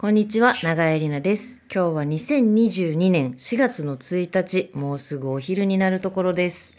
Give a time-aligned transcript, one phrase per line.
[0.00, 1.60] こんにちは、長江里奈です。
[1.70, 6.74] 今日は2022年4月の1日、もうすぐお昼になるところです。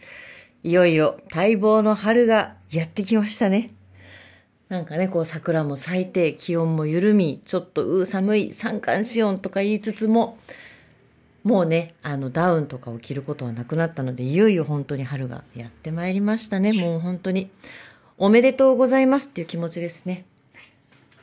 [0.63, 3.69] いよいよ待望の春がやってきましたね。
[4.69, 10.39] なんかね、こう桜も咲いて、気温も緩み、ちょっとうー寒い三寒四温とか言いつつも、
[11.43, 16.73] もうね、あのダウンとかを着ることはなくなったので、いよいよ本当に春がやってまいりましたね。
[16.73, 17.51] もう本当に。
[18.17, 20.25] おめでとうございますっていう気持ちですね。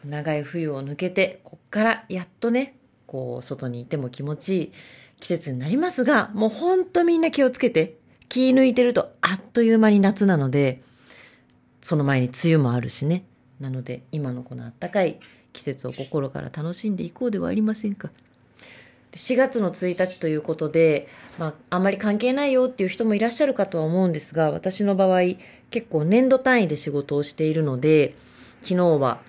[0.04, 2.74] 長い冬を抜けて、こっからやっとね、
[3.06, 4.72] こう、外にいても気持ちいい
[5.20, 7.96] 季節になりますが、もうほんとみんな気をつけて、
[8.28, 10.82] 気抜いてるとあっという間に夏なので、
[11.80, 13.24] その前に梅雨もあるしね。
[13.60, 15.18] なので、今のこの暖かい
[15.52, 18.10] 季節を心から楽しんでいこうではありませんか。
[19.12, 25.22] 4月の1日ということで、まあ、あんまり関係ないよっていう人もいらっしゃるかとは思うんですが、私の場合、
[25.70, 28.14] 結構年度単位で仕事をしているので、
[28.62, 29.20] 昨日は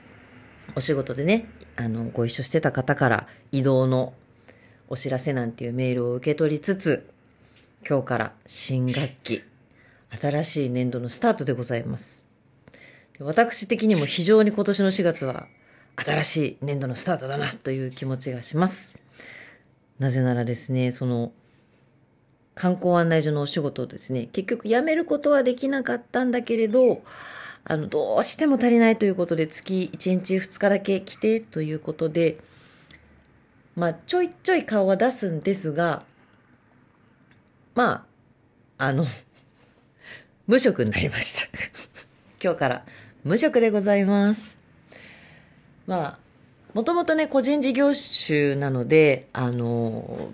[0.76, 4.14] お仕事でね、あの、ご一緒してた方から移動の
[4.88, 7.10] お知らせなんていうメールを受け取りつつ、
[7.88, 9.44] 今日から新学期、
[10.20, 12.26] 新しい年度のスタートでございます。
[13.20, 15.48] 私的にも非常に今年の4月は
[15.96, 18.98] 新しい年度のスタートだなという気持ちがします。
[20.00, 21.34] なぜならですね、その、
[22.56, 27.04] 観光案内所のお仕事をですね、結局辞めることはできなかったんだけれど、
[27.70, 32.40] あの、どうしても足りないということで、月1日2日だけ来てということで、
[33.76, 36.02] まあ、ちょいちょい顔は出すんですが、
[37.76, 38.08] ま
[38.80, 39.06] あ、あの、
[40.48, 41.48] 無職になりました。
[42.44, 42.86] 今日から
[43.24, 44.58] 無職でございます。
[45.86, 46.20] まあ、
[46.74, 50.32] もともとね、個人事業主なので、あの、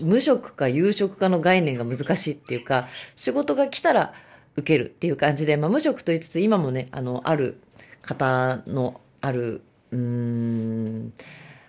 [0.00, 4.14] 無職か有職かの概念が難しいっていうか、仕事が来たら
[4.58, 7.60] 受けるっていう感じで、まあ無職と言いつつ、今もね、あの、ある
[8.02, 11.12] 方の、ある、うーん、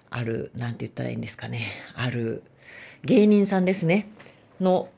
[0.09, 2.43] ある、なんて言ったらいいんですかね、ある
[3.05, 4.09] 芸人さんですね、
[4.59, 4.89] の、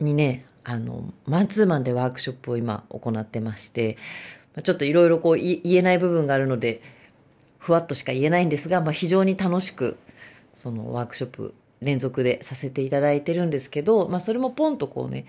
[0.00, 3.98] にね、あの、マンツーマンでワークショップを今行ってまして、
[4.62, 6.80] ちょっといろいろこう言えない部分があるので、
[7.58, 9.98] ふわっとしか言えないんですが、まあ、非常に楽しく、
[10.54, 15.26] そのワークショップ連続でさせていただいてるんですけど、まあ、それもポンとこうね、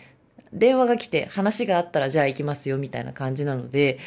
[0.53, 3.99] 電話が来て話があったらじゃあ行きますよみたいな感じなので、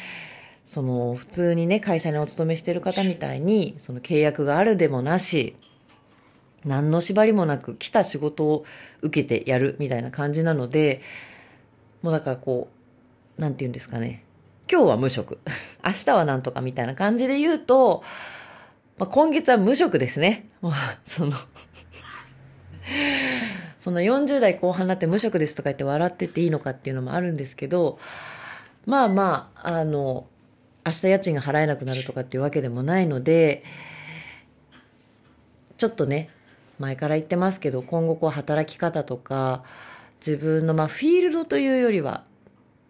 [0.65, 5.55] その普通にね、会社にお勤めしてる方みたいに、その契約があるでもなし、
[6.65, 8.65] 何の縛りもなく来た仕事を
[9.01, 11.01] 受けてやるみたいな感じなので、
[12.01, 12.69] もうだからこ
[13.37, 14.23] う、なんて言うんですかね。
[14.71, 15.39] 今日は無職。
[15.83, 18.03] 明日はなんとかみたいな感じで言うと、
[18.97, 20.49] まあ、今月は無職ですね。
[20.61, 21.33] もう、その
[23.83, 27.99] その40代後半になって無職ですとか言って笑ってていいのかっていうのもあるんですけど、
[28.85, 30.25] まあまあ、あの、
[30.85, 33.65] 明日家賃が払えなくなるとかっていうわけでもないので、
[35.75, 36.29] ちょっとね、
[36.79, 39.65] 前から言ってますけど、今後こう働き方とか、
[40.25, 42.23] 自分のまあフィールドというよりは、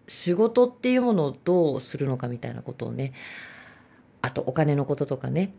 [0.07, 3.13] 仕事っていうものをどうするのかみたいなことをね、
[4.21, 5.53] あとお金のこととかね、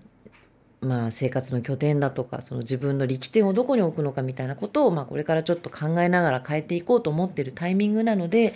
[0.84, 8.54] まあ生活の拠点だとか、その自分の力点をどこに置くのかみたいなことを、まあこれからちょっと考えながら変えていこうと思ってるタイミングなので、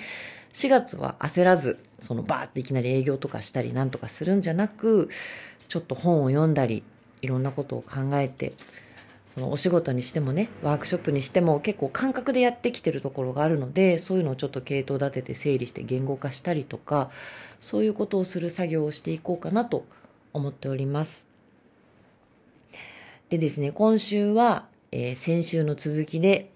[0.53, 5.09] 4月は焦らず、そのバーっていきなり営業とかしたりなんとかするんじゃなく、
[5.69, 6.83] ちょっと本を読んだり、
[7.21, 8.53] いろんなことを考えて、
[9.35, 17.11] そのお仕事にしてもね、ワークショップにしても結構感覚でやってきてるところがあるので、そういうのをちょっと系統立てて整理して言語化したりとか、
[17.61, 19.85] そういうことをする作業をしていこうかなと
[20.33, 21.28] 思っております。
[23.29, 26.51] でですね、今週は、えー先週の続きで、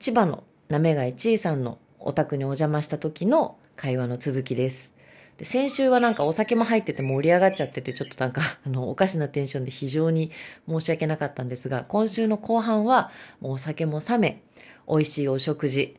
[0.00, 4.92] 千葉のなめがいちいさんのお宅にお邪魔した時の会話の続きです。
[5.38, 10.32] で先週はなんかお酒も入ってて盛り上がっちゃってて、ちょっとなんか、 あの、おかしなテンションで非常に
[10.68, 14.42] 申し訳なかったんですが、今週の後半は、もうお酒も冷め、
[14.88, 15.96] 美味しいお食事、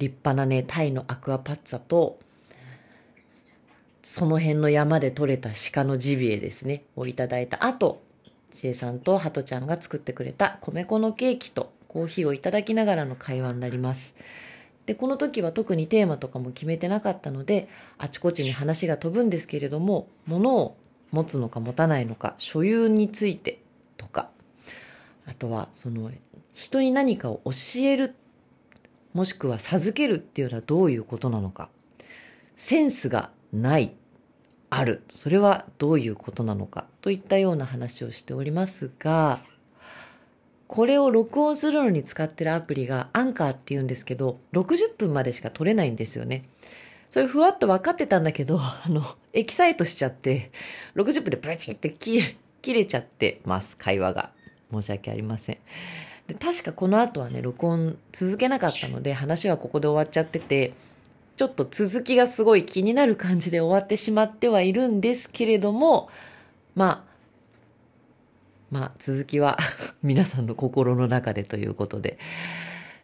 [0.00, 2.18] 立派なね、タイのアクアパッツァと、
[4.02, 8.09] その辺の山で採れた鹿のジビエですね、をいただいた後、
[8.50, 14.14] ちえさんとハトちゃんが作ってくれた米粉のケーキとコーヒーをいただきながらの会話になります。
[14.86, 17.68] で、この時は特にテーマとかも決めてなかったので、
[17.98, 20.76] あちこちに話が飛ぶんですけれども、物を
[21.10, 23.60] 持つのか持たないのか、所有について
[23.96, 24.30] とか、
[25.26, 26.10] あとは、その、
[26.52, 27.52] 人に何かを教
[27.82, 28.14] える、
[29.12, 31.70] もしくは授けるっていうのはどういうことなのか、
[32.56, 33.94] センスがない、
[34.70, 39.40] ある、それはどういうことなのか、といったような話をしておりますが、
[40.66, 46.44] これを録音するのに使ってるアプリがアンカーって言うんですけど、60分までしか撮れないんですよね。
[47.10, 49.02] それふわっと分かってたんだけど、 あの、
[49.32, 50.52] エキサイトしちゃって、
[50.94, 54.30] 60分でブチって切切れちゃってます、会話が。
[54.70, 55.58] 申し訳ありません。
[56.28, 60.72] で確かこの後はね、録音続けなかったので、話はここで終わっちゃってて、
[61.36, 66.08] ちょっと続きがすごい気になる感じで終わってしまってはいるんですけれども、
[66.74, 67.10] まあ、
[68.70, 69.58] まあ続きは
[70.02, 72.18] 皆さんの心の中でということで。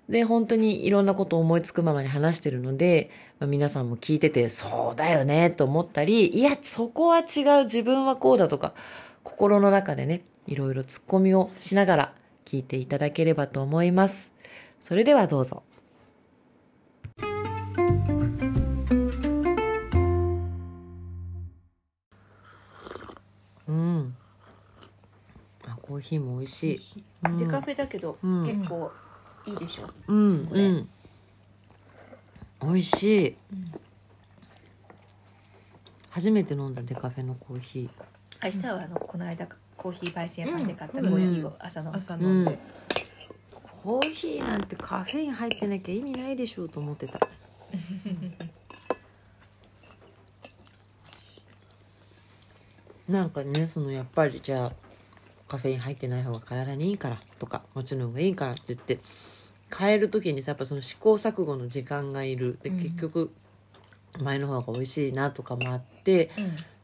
[0.09, 3.11] で、本当にいろんなことを思いつくままに話してるので、
[3.41, 8.73] まあ、皆さんも聞いてて、そうだよね、と思ったり、いや、そこは違う、自分はこうだとか、
[9.25, 12.15] 心の中でね、いろいろ突っ込みをしながら
[12.45, 14.33] 聞いていただければと思います。
[14.81, 15.65] それではどうぞ。
[25.97, 26.81] コーヒーも美味しい。
[27.25, 28.93] うんデカフェだけど、うん結構
[29.47, 29.89] いいでしょ？
[30.09, 30.89] うん、これうん。
[32.63, 33.37] 美味しい。
[36.11, 37.89] 初めて飲んだデカフェのコーヒ
[38.45, 39.47] 明日はあのこの間
[39.77, 42.23] コーヒー焙煎屋さんで買ったうんコーヒーを朝飲む、朝ー。
[42.23, 42.59] 飲んで、
[43.83, 47.19] コーヒーなんてカフェイン入ってなきゃ意味ないでしょうと思ってた。
[53.09, 54.73] なんかね、そのやっぱりじゃあ
[55.49, 58.99] カフェイン入ってない方が体にいいからとか、もちろんがいいからって言って、
[59.77, 62.59] 変える時にさ、やっぱその試行錯誤の時間がいる。
[62.63, 62.77] で、うん。
[62.77, 63.33] 結局、
[64.21, 66.31] 前の方が美味しいなとかもあって、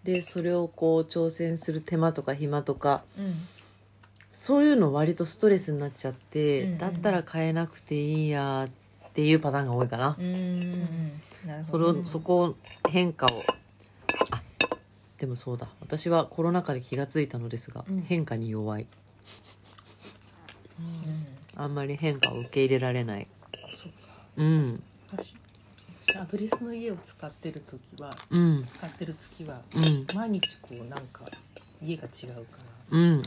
[0.04, 3.34] で、それをこう挑戦する手間とか暇とか、うん。
[4.30, 6.78] そういうの割とストレスになっちゃって、うんうん。
[6.78, 10.16] だったら変えなくていいやっていうパターンが多いかな。
[10.18, 11.12] うんうん
[11.46, 11.92] なるそほど。
[11.92, 12.54] れをそこを
[12.88, 13.54] 変化をあ
[15.22, 15.68] でもそうだ。
[15.80, 18.02] 私はコロナ禍で気がついたのですが、うん。
[18.02, 18.88] 変化に弱い。
[21.54, 23.28] あんまり変化を受け入れられない。
[24.36, 24.82] うん。
[25.12, 25.36] 私
[26.18, 28.66] アドレスの家を使ってる時は、うん。
[28.66, 30.06] 使ってる月はうん。
[30.12, 31.24] 毎日こうなんか
[31.80, 32.58] 家が違うか
[32.90, 32.98] ら。
[32.98, 33.22] うん。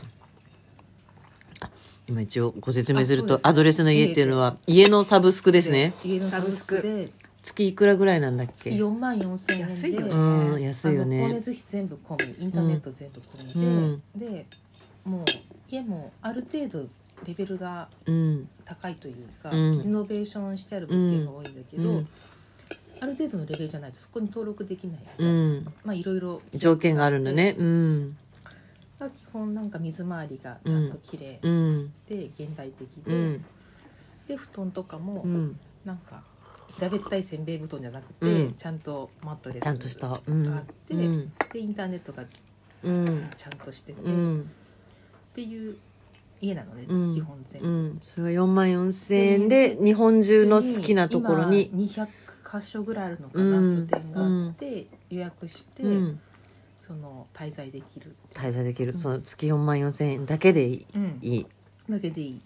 [1.60, 1.70] あ
[2.06, 3.42] 今一応ご説明するあそうです。
[3.42, 5.94] とアドレスの家っていうのは家のサブスクですね。
[6.04, 7.10] 家のサブスクで
[7.46, 9.72] 月いくらぐらいなんだっけ？4万4千円で。
[9.72, 10.08] 安いよね。
[10.08, 14.46] うん安いよあのね光熱費全部込みインターネット全部込みで、で
[15.04, 15.24] もう
[15.68, 16.88] 家もある程度
[17.24, 18.48] レベルがうん。
[18.64, 19.82] 高いというか、うん。
[19.82, 22.08] リノベーションしてある物件が多いんだけど、うん。
[23.00, 25.72] ある程度のレベルじゃないとそこに登録できない、うん。
[25.84, 27.54] まあいろいろ条件があるんだね。
[27.56, 28.16] うん。
[28.98, 31.92] が基本なんか水回りがちゃんと綺麗うん。
[32.08, 33.44] で現代的で、うん。
[34.26, 35.58] で布団とかもうん。
[35.84, 36.22] なんか
[36.76, 38.54] 平べったいせんべい布団じゃなくて、うん。
[38.54, 40.50] ちゃんとマットレスちゃんとしたうん。
[40.50, 41.32] があって、うん。
[41.52, 42.24] でインターネットが
[42.82, 43.30] うん。
[43.36, 44.50] ちゃんとしてて、うっん
[45.34, 45.76] ていう
[46.40, 47.14] 家なのね、うん。
[47.14, 47.68] 基本全部。
[47.68, 53.86] うん、それが4万4千円で日本中の好きなところに、今200箇所ぐらいあるのかな、うん。
[53.88, 56.20] 拠点があって、予約して、うん、
[56.86, 58.14] その滞在できる。
[58.34, 58.98] 滞在できる、うん。
[58.98, 60.86] その月4万4千円だけでいい。
[60.94, 61.18] うん。
[61.22, 61.46] いい
[61.88, 62.40] だけでいい。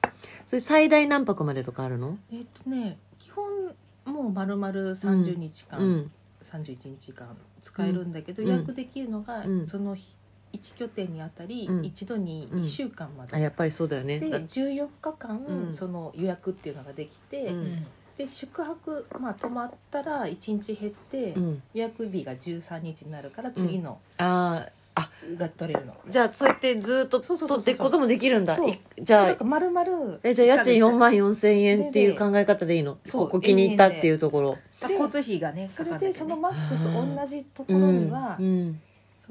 [0.47, 2.19] それ最大何泊までとかあるの？
[2.33, 3.75] えっ、とね基本
[4.23, 6.11] もう丸々30日間、うん。
[6.45, 8.49] 31日間使えるんだけど、うん。
[8.49, 9.67] 予約できるのが、うん。
[9.67, 10.17] その日
[10.53, 11.85] 1拠点にあたり、うん。
[11.85, 14.21] 一度に1週間まで、あやっぱりそうだよね。
[14.21, 15.75] でだ14日間、うん。
[15.75, 17.87] その予約っていうのができて、うん。
[18.21, 27.59] で宿泊まあ泊まったら1日減って、うん、予約日が13日になるから次のあーあが取れるの、じゃあそうやってずっとそうそうそうそう。
[27.59, 28.57] 取っていくこともできるんだ。
[28.57, 28.71] そう。
[28.71, 32.99] いじゃあなんか丸々えじゃあ家賃4万4千円っていうで考え方でいいの？
[33.05, 34.59] そうここ気に入ったっていうところ。
[34.83, 38.81] あ交通費がねそれかかんなきゃねでそのマックス同じとこうんろには、うん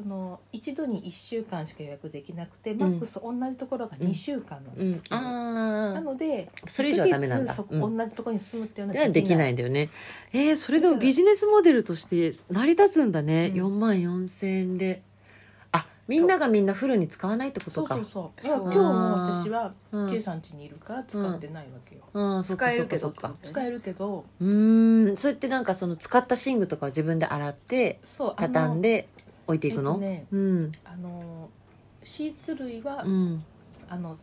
[0.02, 4.94] その一度に1週間しか予約できなくて、マックス同じところが2週間のうん。
[4.94, 7.52] 月、なああのでそれ以上はダメなんだ。
[7.54, 9.90] 一ヶ月そこうん同じところに住むっていうのではできないんだよね。
[10.32, 13.66] えー、それでもビジネスモデルとして成り立つんだね、うん。
[13.66, 15.02] 4万4千円で。
[15.04, 15.09] あ
[16.10, 17.96] みんながみんなフルに使わないってことか。
[17.96, 18.58] そうそうそう。
[18.58, 18.62] そう。
[18.64, 18.84] 今日も
[19.44, 20.12] 私はうん。
[20.12, 23.02] K さん家にいるから使ってないわけよ、ああそっか使えるけど。
[23.02, 23.38] そっかそっか。
[23.52, 24.26] 使えるけど。
[24.40, 25.16] うーん。
[25.18, 29.08] それってなんかその使った寝具とかを自分で洗ってそうあの畳んで
[29.46, 30.72] 置いていくの、えっとねうん。
[30.84, 31.50] あの
[32.04, 33.44] シーツ類は、うん。
[33.88, 34.18] あの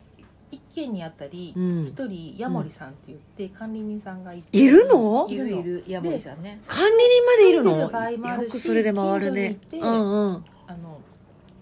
[0.50, 1.87] 一軒にあたりうん。
[1.87, 4.59] 一人ヤモリさんって言って管理人さんがいて。
[4.59, 5.28] いるの？
[5.31, 6.59] いるいる山森さんね。
[6.66, 9.59] 管理人までいる住んでのる場合もあるしよくそれで回るね。
[9.71, 10.45] 近所にいてうんうん。
[10.69, 11.00] あの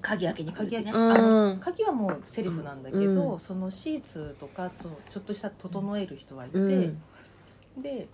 [0.04, 0.92] 鍵開けに来るってね。
[0.92, 1.11] 鍵開け、うん。
[1.12, 3.40] あの鍵はもうセリフなんだけど、うん。
[3.40, 7.00] そのシーツとかとちょっとした整える人はいて、うん。
[7.80, 8.08] で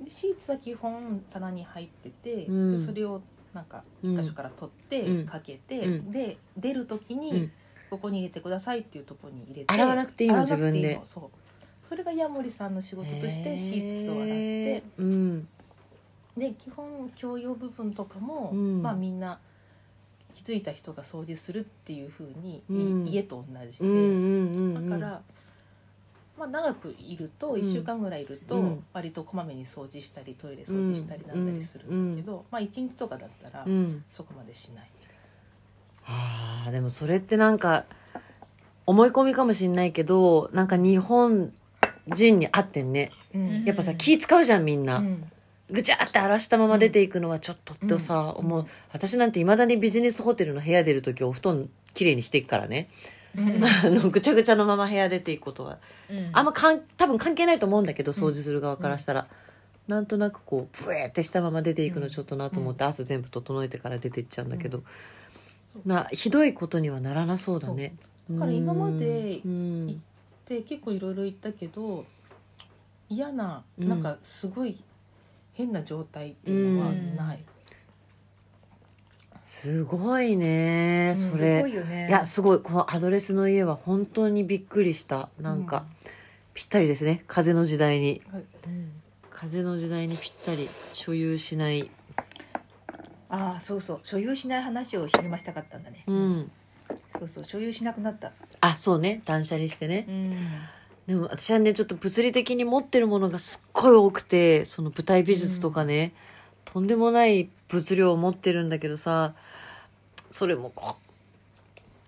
[0.00, 2.76] でシーツは基本棚に入ってて、うん。
[2.76, 3.22] でそれを
[3.54, 5.26] なんかうん一箇所から取って、うん。
[5.26, 6.12] かけて、うん。
[6.12, 7.52] で出る時に、うん。
[7.90, 11.00] ここに入れてくださいっていうところに入れて洗わなくていいの洗わなくていいの自分で。
[11.04, 11.88] そう。
[11.88, 14.82] それがヤモリさんの仕事としてシーツを洗ってへー。
[14.98, 15.48] うん。
[16.36, 18.82] で基本共用部分とかも、うん。
[18.82, 19.38] まあみんな
[20.34, 23.06] 気づいた人が掃除するっていうふうに、うん。
[23.06, 25.22] 家と同じで、だから、
[26.36, 27.60] まあ、長くいるとうん。
[27.60, 28.84] 1週間ぐらいいると、うん。
[28.92, 34.04] 割とこまめに掃除したりトイレ掃除したりなんだりするんだけど、まあ1日とかだったらうん。
[34.10, 34.90] そこまでしない。
[36.02, 37.86] はあでもそれってなんか
[38.84, 41.50] 思い込みかもしんないけどなんか日本
[42.08, 43.12] 人に合ってんね。
[43.34, 43.64] うん。
[43.64, 45.30] やっぱさ気使うじゃんみんな、うん
[45.70, 48.46] ぐちゃって荒らしたまま出ていくのはちょっとってさ、うん。
[48.46, 48.66] 思う。
[48.92, 52.88] 私なんていまだにビジネスホテルの部屋出る時お布団きれいにしていくからね。
[53.34, 55.78] あのぐちゃぐちゃのまま部屋出ていくことは。
[56.32, 59.26] あんまかん多分関係ないと思うんだけど掃除する側からしたら、
[59.88, 64.84] なんとなくこうブエーってしたまま出ていくのちょっとなと思って、朝全部整えてから出ていっちゃうんだけど、
[65.84, 67.96] なひどいことにはならなそうだね。
[68.30, 69.86] だから今までうん。
[69.88, 69.98] 行
[70.46, 72.04] で結構いろいろ言ったけど
[73.08, 73.88] 嫌なうん。
[73.88, 74.78] なんかすごい
[75.54, 77.44] 変な状態っていうのはない。
[79.44, 82.08] すごいねそすれ、ごいよね。
[82.08, 82.60] いやすごい。
[82.60, 85.28] このアドレスの家は本当にびっくりした。
[85.40, 85.86] なんか、
[86.54, 87.24] ぴったりですね。
[87.26, 88.22] 風の時代に。
[88.64, 88.90] うん。
[89.30, 91.90] 風の時代にぴったり所有しない。
[93.28, 94.00] ああそうそう。
[94.02, 96.04] 所有しない話を昼間したかったんだね。
[96.06, 96.50] うん。
[97.18, 97.44] そうそう。
[97.44, 98.32] 所有しなくなった。
[98.60, 99.22] あそうね。
[99.24, 100.06] 断捨離してね。
[100.08, 100.36] うん
[101.06, 106.14] でも私はねちょっと物理的に持ってるものがすっごい多くてその舞台美術とかね、
[106.64, 109.34] とんでもない物量を持ってるんだけどさ
[110.30, 110.96] それもこ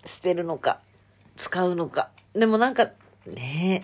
[0.03, 0.79] う捨てるのか
[1.35, 2.89] 使うのかでもなんか
[3.25, 3.83] ね。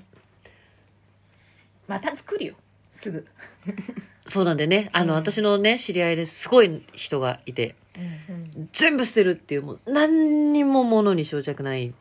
[1.88, 2.56] また作るよ
[2.90, 3.26] すぐ。
[4.28, 4.90] そうなんでね。
[4.94, 5.20] あの、うん。
[5.20, 8.70] 私のね知り合いですごい人がいてうん。
[8.72, 11.94] 全部捨てるっていうもう何にも物に執着ない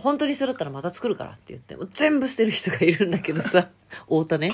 [0.00, 3.68] 本当にそれだったらまた作るからって言って全部捨てる人がいるんだけどさ
[4.06, 4.50] 太田ね。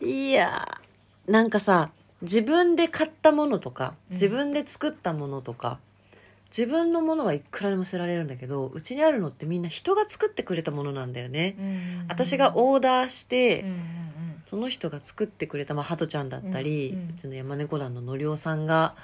[0.00, 1.90] いやーなんかさ
[2.22, 4.14] 自分で買ったものとかうん。
[4.14, 5.78] 自分で作ったものとか、
[6.50, 12.06] 自分のものはいくらでも捨てられるんだけどうちにあるのってみんな人が作ってくれたものなんだよね、うん。
[12.08, 13.78] 私がオーダーして、うんうん
[14.46, 17.16] その人が作ってくれた、まあ、ハトちゃんだったり、ううん。
[17.16, 18.94] ちの山猫団ののりおさんが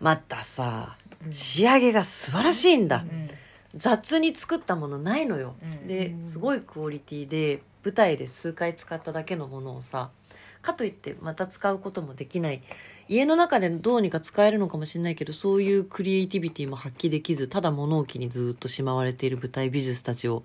[0.00, 0.96] またさ
[1.26, 1.32] うん。
[1.34, 3.30] 仕上げが素晴らしいんだ、うん
[3.74, 5.86] 雑に作ったものないのよ、うん。
[5.86, 10.10] ですごいクオリティで舞台で数回使っただけのものをさ
[10.62, 12.62] かといってまた使うこともできない。
[13.10, 20.42] 家の中でどうにか使えるのかもしれないけどそういうクリエイティビティも発揮できずただ物置にずっとしまわれている舞台美術たちを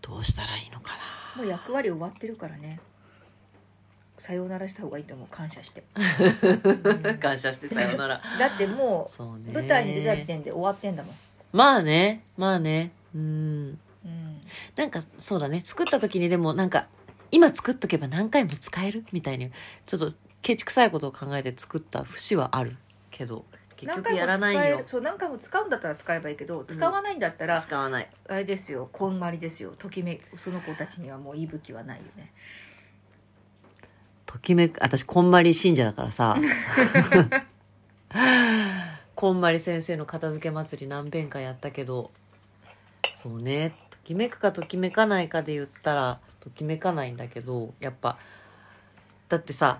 [0.00, 0.92] どうしたらいいのか
[1.36, 2.78] もう役割終わってるからね。
[4.18, 5.26] さようならした方がいいと思う。
[5.28, 5.82] 感謝して。
[7.02, 8.20] な 感謝してさようなら。
[8.38, 11.14] だってもう舞台に出た時点で終わってんだもん、
[11.52, 12.92] まあねまあね。
[13.14, 13.78] うん。
[14.04, 14.40] うん、
[14.74, 15.62] なんかそうだね。
[15.64, 16.88] 作った時にでもなんか
[17.30, 19.04] 今作っとけば何回も使える？
[19.12, 19.50] みたいに
[19.86, 22.76] ちょっとケチくさいことを考えて作った節はある。
[23.10, 23.44] けど
[23.76, 24.60] 結局何回もやらないよ。
[24.60, 28.08] 使えるそう何回も使うんだったら使えばいいけど使わないんだったら、使わない。
[28.28, 28.88] あれですよ。
[28.90, 29.74] こんまりですよ。
[29.78, 32.32] ときめその子たちにはもう息吹はないよね。
[34.24, 36.38] ときめく私こんまり信者だからさ
[39.22, 42.10] こんまり先生の片付け祭り何遍かやったけど
[43.18, 43.72] そうね。
[43.90, 48.18] ときめくかときめかないかで言ったらときめかないんだけどやっぱ
[49.28, 49.78] だってさ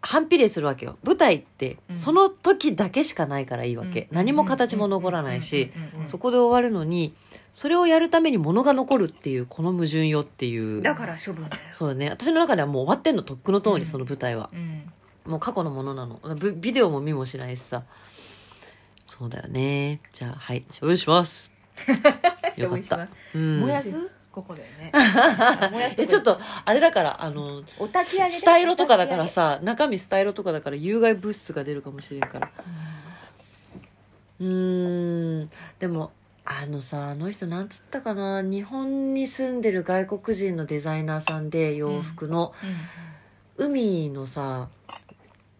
[0.00, 0.96] 反比例するわけよ。
[1.04, 1.94] 舞台ってうん。
[1.94, 5.70] その時だけしかないからいいわけ、何も形も残らないし、
[6.06, 7.14] そこで終わるのに
[7.52, 10.80] それをやるために物が残るっていうこの矛盾よっていう。
[10.80, 12.08] だから処分だよ、そうだね。
[12.08, 13.84] 私の中ではもう終わってんのとっくの通り、うん。
[13.84, 14.48] その舞台は。
[14.54, 14.90] うん、
[15.26, 16.18] もう過去のものなの。
[16.36, 17.82] ブビデオも見もしないしさ
[19.16, 20.00] そうだよね。
[20.12, 20.64] じゃあはい。
[20.80, 21.52] 処分します。
[22.58, 24.10] よかった、うん、燃やす？
[24.32, 24.90] ここだよね。
[25.96, 28.30] えちょっとあれだからあのお焚き上げで。
[28.38, 32.50] スタイロとかだからさ中身スタイロとかだから有害物質が出るかもしれんから。
[34.40, 35.50] うーん。
[35.78, 36.10] でも
[36.44, 38.42] あのさあの人なんつったかな？
[38.42, 42.52] 日本に住んでる外国人のデザイナーさんで洋服の、
[43.56, 44.68] 海のさ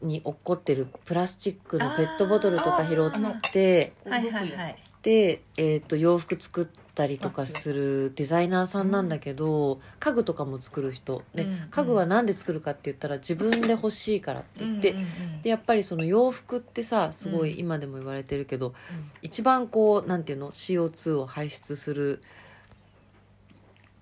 [0.02, 4.76] に落っこってるプラスチックのペットボトルとか拾ってうんはいはいはい。
[5.02, 11.22] で、えー、と洋服作ったりとかするデザイナーさんなんだけど、家具とかも作る人。
[11.34, 18.72] で、うん家具は何で作るかって言ったら自分で欲しいからって言って、うんうんうんでやっぱりその洋服ってさすごい今でも言われてるけど、
[19.20, 22.22] 一番こうなんていうの CO2 を排出する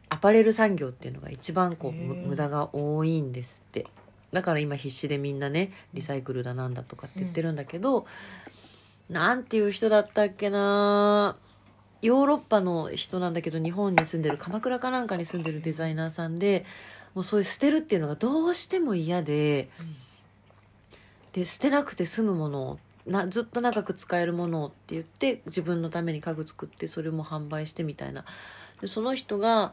[0.09, 3.87] アパレル産業っていうのが一番こう無駄が多いんですって
[4.33, 8.07] だから今必死でみんなねリサイクルだなんだとかって言ってるんだけど、
[9.11, 11.37] なんていう人だったっけな
[12.01, 16.65] ヨーロッパの人なんだけど日本に住んでる鎌倉かなんかに住んでるデザイナーさんで
[17.15, 19.69] もうそういう捨てるっていうのがどうしても嫌で、
[21.33, 28.25] で捨てなくて済むものなずっと長く使えるものをって言って自分のために家具作ってそれも販売してみたいな。
[28.81, 29.73] でその人が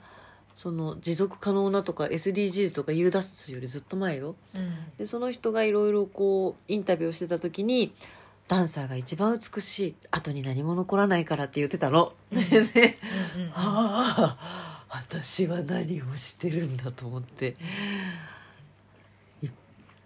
[0.53, 4.35] その持続可能なとか SDGs とか言い出すよりずっと前よ。
[4.55, 4.75] うん。
[4.97, 7.93] でその人がいろいろこうインタビューをしてた時に
[8.47, 12.13] ダンサーが一番美しい後に何も残らないからって言ってたの。
[12.31, 12.97] でね
[13.51, 17.55] はあ私は何をしてるんだと思って。
[19.43, 19.49] いっ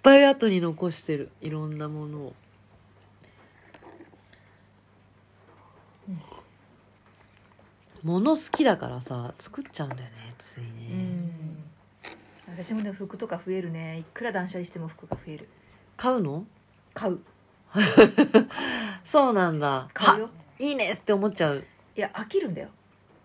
[0.03, 1.29] ぱい後に残してる。
[1.41, 2.33] いろんなものを。
[8.03, 11.63] 物好きだからさ作っちゃうんだよねついね、うん。
[12.47, 13.99] 私もね服とか増えるね。
[13.99, 15.47] いくら断捨離しても服が増える。
[15.95, 16.45] 買うの？
[16.93, 17.19] 買う。
[19.03, 19.89] そうなんだ。
[19.93, 20.29] 買うよ。
[20.59, 21.63] いいねって思っちゃう。
[21.95, 22.69] いや飽きるんだよ。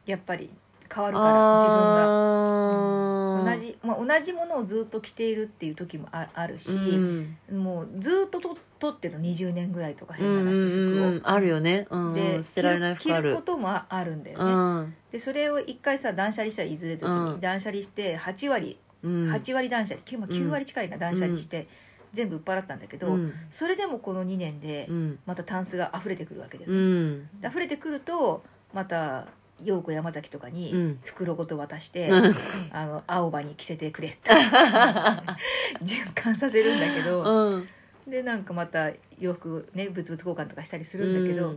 [0.06, 0.50] やっぱり
[0.92, 2.04] 変わるから自分が。
[2.04, 3.56] あー。
[3.56, 7.36] 同じ、まあ、同じものをずっと着ているっていう時もああるし、うん。
[7.50, 11.20] もうずっとと取ってる20年ぐらいとかうんうん変な話服を、うん。
[11.24, 13.30] あるよね、うん、で捨てられない服ある。
[13.30, 14.94] 着ることもあるんだよね、うん。
[15.12, 17.40] でそれを一回さ断捨離したらいずれの時に、うん。
[17.40, 19.30] 断捨離して8割、うん。
[19.30, 20.04] 8割断捨離。
[20.04, 21.68] 9, 9割近いな断捨離して、
[22.12, 23.32] 全部売っ払ったんだけど、うん。
[23.50, 25.18] それでもこの2年でうん。
[25.26, 27.40] またタンスが溢れてくるわけだようね、ん。
[27.40, 29.26] で溢れてくるとまた
[29.64, 30.98] 陽子山崎とかうにん。
[31.04, 32.34] 袋ごと渡して、うん。
[32.72, 34.30] あの青葉に着せてくれって
[35.82, 37.68] 循環させるんだけど、うん。
[38.08, 41.56] でなんかまた洋服ね物々交換とかしたりするんだけど、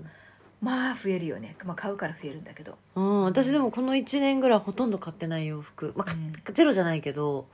[0.62, 6.34] まあ増えるよね、まあ、買うから増えるんだけど、うん、私でもこの1年ぐらいほとんど買ってない洋服、まあ、うん。
[6.54, 7.48] ゼロじゃないけど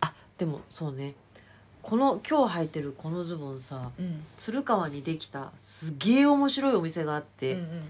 [0.00, 1.14] あでもそうね。
[1.82, 4.24] この今日履いてるこのズボンさうん。
[4.36, 7.82] 鶴川にできたすげえ面白いお店があって、うんうん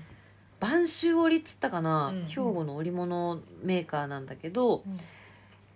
[0.61, 2.25] 播州織っつったかな、うん。
[2.26, 5.00] 兵庫の織物メーカーなんだけど、うん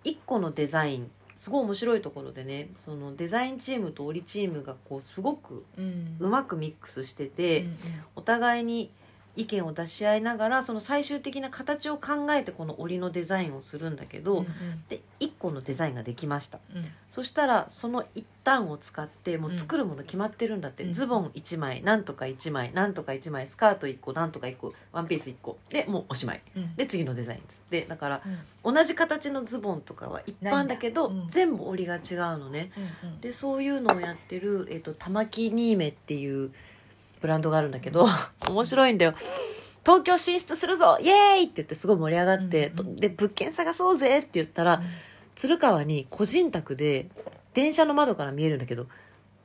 [0.05, 5.65] 1個のデザインすごい面白いところでねそのデザインチームと織チームがこうすごく
[6.19, 7.77] うまくミックスしてて、うん。
[8.17, 8.91] お互いに
[9.39, 14.47] 意見を出し合いながらその最終的な形を考えてこの織のデザインをするんだけど、うん
[14.89, 16.59] で1個のデザインができました。
[16.75, 16.85] うん。
[17.11, 20.93] そしたらその一端を使ってもう作るもの決まってるんだって、うん。
[20.93, 25.59] ズボン1枚なんとか1枚なんとか1枚スカート1個なんとか1個ワンピース1個。
[25.69, 26.43] でもうおしまい。
[26.57, 26.75] うん。
[26.77, 28.23] で次のデザインっつってだから
[28.65, 28.75] うん。
[28.75, 32.71] 同じ形のズボンとかは一般だけど全部織りが違うのね。
[33.03, 33.21] うんうん。
[33.21, 36.53] でそういうのをやってる、えっと玉木ニーメっていう
[37.21, 38.07] ブランドがあるんだけど
[38.49, 39.15] 面白いんだよ。
[39.85, 41.43] 東京進出するぞイエーイ!
[41.45, 42.97] って言ってすごい盛り上がって、うんうん。
[42.97, 44.83] とで物件探そうぜって言ったら、
[45.35, 47.09] 鶴川に個人宅で
[47.55, 48.87] 電車の窓から見えるんだけど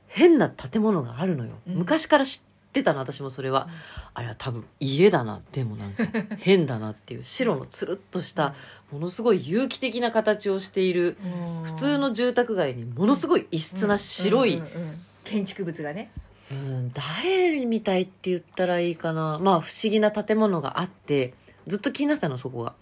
[0.06, 1.74] 変な建物があるのよ、うん。
[1.76, 3.68] 昔から知ってたの私もそれは、
[4.12, 6.04] あれは多分家だなでもなんか
[6.38, 8.54] 変だなっていう白のつるっとした
[8.92, 11.64] ものすごい有機的な形をしているうん。
[11.64, 15.04] 普通の住宅街にものすごい異質な白い、うんうんうん。
[15.24, 16.10] 建築物がね
[16.52, 19.38] うん、誰みたいって言ったらいいかな。
[19.40, 21.34] まあ不思議な建物があって
[21.66, 22.74] ずっと気になってたのそこが。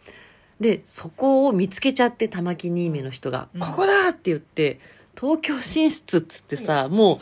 [0.60, 3.60] でそこを見つけちゃって玉木新見の人が「うん。
[3.60, 4.80] ここだ!」って言って
[5.18, 7.18] 東京進出っつってさ、もう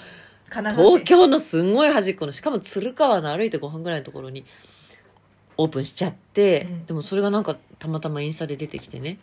[0.50, 4.44] 東京のすんごい端っこのしかも鶴川の歩いて5分ぐらいのところに
[5.56, 6.86] オープンしちゃって、うん。
[6.86, 9.18] でもそれがなんかたまたまインスタで出てきてね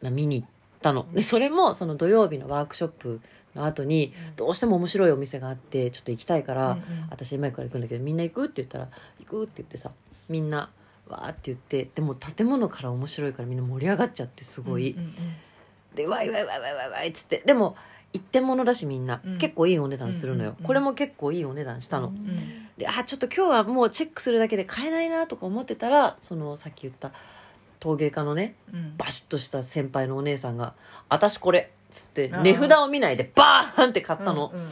[0.00, 0.48] な見に行っ
[0.80, 1.06] たの。
[1.12, 3.20] でそれもその土曜日のワークショップ
[3.54, 6.78] の後にどうしても面白いお店があってちょっと行きたいから、
[7.10, 8.88] 私今から行くんだけどみんな行くって言ったら
[9.20, 9.90] 行くって言ってさ
[10.28, 10.70] みんな
[11.08, 14.96] わーって言ってでも建物から面白いからみんな盛り上がっちゃってすごい、
[15.94, 17.76] でわいわいわいわいわいわいっつってでも
[18.12, 19.38] 一点物だしみんな、うん。
[19.38, 22.12] 結構いいお値段するのよ、これも結構いいお値段したの、
[22.76, 27.12] であちょっと今日はもうチェックするだけで買えないなとか思ってたらそのさっき言った
[27.80, 28.96] 陶芸家のねうん。
[28.96, 30.74] バシッとした先輩のお姉さんが
[31.08, 32.42] 「私これ」っつってあー。
[32.42, 34.68] 値札を見ないでバーンって買ったの、うんうん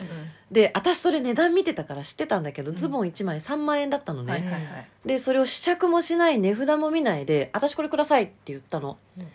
[0.50, 2.76] で私それ値段見てたから知ってたんだけど、うん。
[2.76, 4.88] ズボン1枚3万円だったのね、はいはいはい。
[5.06, 9.28] でそれを試着もしない値札も見ないで「私これください」って言ったの、うん。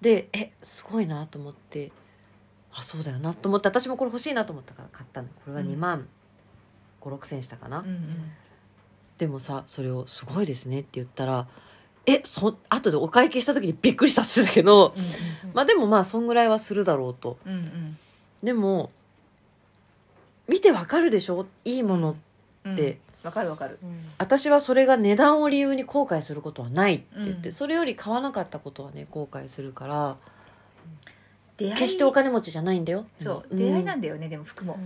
[0.00, 1.92] でえすごいなと思って。
[2.72, 5.28] あそうだよなと思って私もこれ欲しいなと思ったから買ったの。
[5.28, 6.08] これは2万
[7.02, 8.32] 5 6千したかな、うんうん。
[9.18, 11.48] でもさそれを「すごいですね」って言ったら
[12.12, 17.38] えそ後でお会計した時にびっくりしたっつうんだけど、うんうんまあでもまあそんぐらいはするだろうと。
[17.46, 17.98] うんうん。
[18.42, 18.90] でも
[20.48, 21.46] 見てわかるでしょ？
[21.64, 22.16] いいもの
[22.64, 22.76] うん。
[22.76, 23.78] でわかるわかる。
[24.18, 27.54] 私はそれが値段を理由に後悔することはないって言って、うん。
[27.54, 30.16] それより買わなかったことはね後悔するから
[31.58, 33.06] 決してお金持ちじゃないんだよ。
[33.18, 33.58] そう、ん。
[33.58, 34.78] 出会いなんだよねでも服も、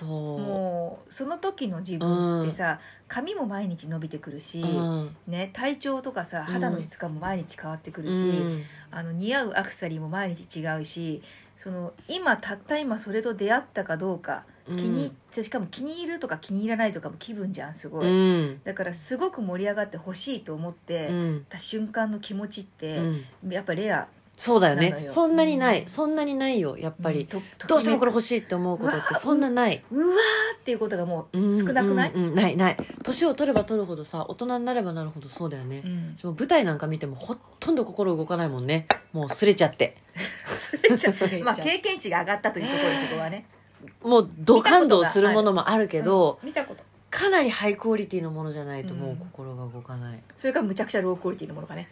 [0.00, 0.40] そう。
[0.40, 5.16] もうその時の自分ってさ、髪も毎日伸びてくるし、うん。
[5.26, 8.62] ね、体調とかさ肌の質感も毎日変わってくるし、うん。
[8.90, 11.22] あの似合うアクセサリーも毎日違うし
[11.56, 14.44] その今たった今それと出会ったかどうか
[14.76, 18.60] 気に、しかも気に入るとか気に入らないとかも気分じゃんすごうい、ん。
[18.62, 21.46] だからすごく盛り上がってほしいと思って、うん。
[21.48, 22.98] た瞬間の気持ちって、
[23.42, 23.52] うん。
[23.52, 24.06] やっぱレア
[24.40, 24.96] そうだよなのよ。
[25.00, 25.86] ねそんなにない、うん。
[25.86, 32.76] そんなにないよやっぱり、とどうしてもこれと欲しいって思うことってそんなない、うわーっていうことがもううん少なくない、うんうんないない。
[33.02, 36.16] 年を取れば取るほどさ大人になればなるほどそうだよね、うん。
[36.16, 38.86] でも舞台なんか見てもほとんど心動かないもんね。
[39.12, 39.98] もうすれちゃって。
[40.96, 43.44] じゃあ まあ経験値が上がったというところでそこはね。
[44.02, 46.48] もうド感動するものもあるけど、うん。
[46.48, 49.16] 見たことかなりハイクオリティのものじゃないともううん。
[49.16, 51.88] 心が動かない、それからむちゃくちゃロークオリティのものかね。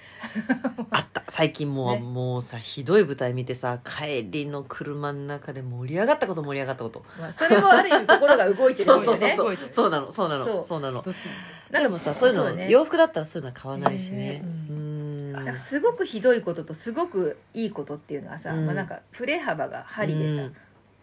[0.90, 1.24] あった。
[1.28, 7.04] 最近もう、ねもうさひどい舞台見てさ帰りの車の中で盛り上がったこと盛り上がったこと。
[7.18, 9.56] まあそれもある意味心が動いてるそうそうそうそう。
[9.70, 11.02] そうなのそうなのそそううなの。
[11.02, 12.70] でもさそういうのね。
[12.70, 14.16] 洋服だったらそういうのは買わないしね。
[14.16, 15.30] ねううん。
[15.30, 18.66] んなんかすごくひどいこととすごくいいことっていうのはさ、うん。
[18.66, 20.50] まあ、なんか振れ幅が針でさ、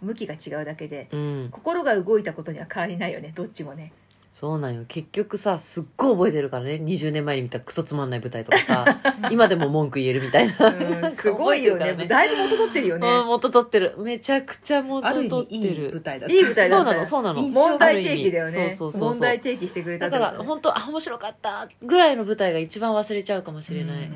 [0.01, 1.49] 向きが違うだけでうん、うん。
[1.49, 3.91] 心が動いたことには変わりないよねどっちもね
[4.35, 4.83] そうなんよ。
[4.89, 6.73] 結局さすっごい覚えてるからね。
[6.73, 8.85] 20年前に見たクソつまんない舞台とかさ。
[9.31, 10.71] 今でも文句言えるみたいな。
[10.71, 11.93] なんかすごいよね。
[12.05, 13.07] だいぶ元取ってるよね。
[13.07, 13.95] うん元取ってる。
[13.99, 17.41] めちゃくちゃ元取って味いい舞る台だいい舞台だそうなのそうなの。
[17.43, 18.71] 問題提起だよね。
[18.71, 24.11] そうそうそう問題提起してくれただから本当あ面白かったぐらいの舞台が一番忘れちゃうかもしれない、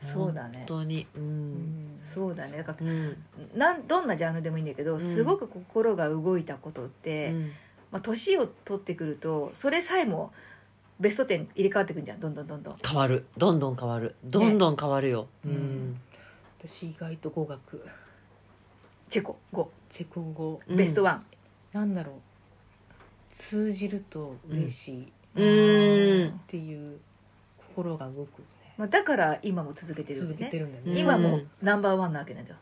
[0.00, 0.64] そうだね。
[0.66, 1.06] 本当に。
[1.14, 1.52] ううん。
[1.52, 2.58] んそうだね。
[2.58, 3.16] だからうん。
[3.54, 5.00] なんどんなジャンルでもいいんだけど、ん。
[5.00, 7.52] すごく心が動いたことって、うん
[7.96, 10.30] まあ、年を取ってくるとそれさえも
[11.00, 12.20] ベスト10入れ替わってくんじゃん。
[12.20, 12.76] どんどんどんどん。
[12.86, 13.24] 変わる。
[13.38, 14.14] どんどん変わる。
[14.22, 16.00] どんどん変わるよ、うねん。
[16.58, 17.82] 私意外と語学。
[19.08, 19.38] チェコ。
[19.52, 20.60] 5、チェコ語。
[20.68, 20.76] うん。
[20.76, 21.24] ベストワン。
[21.72, 22.14] なんだろう。
[23.30, 25.02] 通じると嬉しい。
[25.04, 25.06] っ
[25.36, 26.40] うん。
[26.46, 26.98] ていう
[27.74, 28.44] 心が動くね。
[28.76, 30.50] まあ、だから今も続けてるん続でね。
[30.50, 30.92] けてるんだよね。
[30.92, 30.98] うん。
[30.98, 32.56] 今もナンバーワンなわけなんだよ。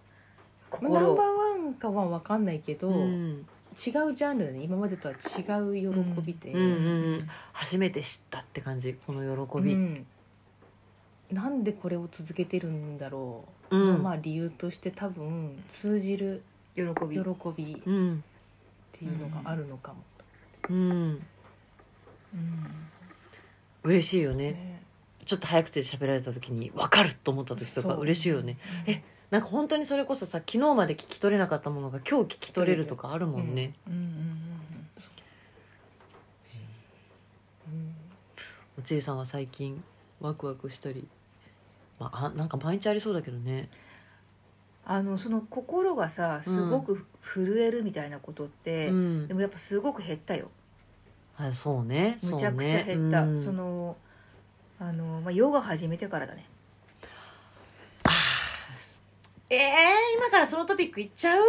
[0.80, 4.62] まあナンバーワンかは分かんないけど、うん違うジャンルでね。
[4.62, 6.60] 今までとは違う喜びで、うん。
[6.60, 6.68] うん
[7.14, 8.94] うん初めて知ったって感じ。
[8.94, 10.06] この喜び、うん。
[11.30, 14.02] なんでこれを続けてるんだろう、うん。
[14.02, 16.42] まあ理由として多分通じる
[16.76, 17.16] 喜び。
[17.16, 17.24] 喜
[17.56, 18.24] びっうん。
[18.92, 19.98] ていうのがあるのかも、
[20.70, 20.78] うん。
[20.80, 21.22] うん。
[23.82, 24.52] 嬉しいよね。
[24.52, 24.82] ね。
[25.26, 28.58] ちょっと早口で喋られた時に分かると思った時とか嬉しいよね。
[28.86, 34.10] えなんか本当にそれこそさ昨日まで聞き取れなかったものが今日聞き取れるとかあるもんね、うんうんうんう
[37.76, 37.94] ん。
[38.78, 39.82] おちいさんは最近
[40.20, 41.06] ワクワクしたり、
[41.98, 43.68] まあ、あなんか毎日ありそうだけどね。
[44.86, 49.28] あのその心がさすごく震えるみたいなことって、うん。
[49.28, 50.50] でもやっぱすごく減ったよ。
[51.36, 52.18] あそうね。
[52.22, 53.44] むちゃくちゃ減った、そうねうん。
[53.44, 53.96] その
[54.78, 56.46] あの、まあ、ヨガ始めてからだね
[59.50, 59.58] えー、
[60.18, 61.42] 今からそのトピックいっちゃう？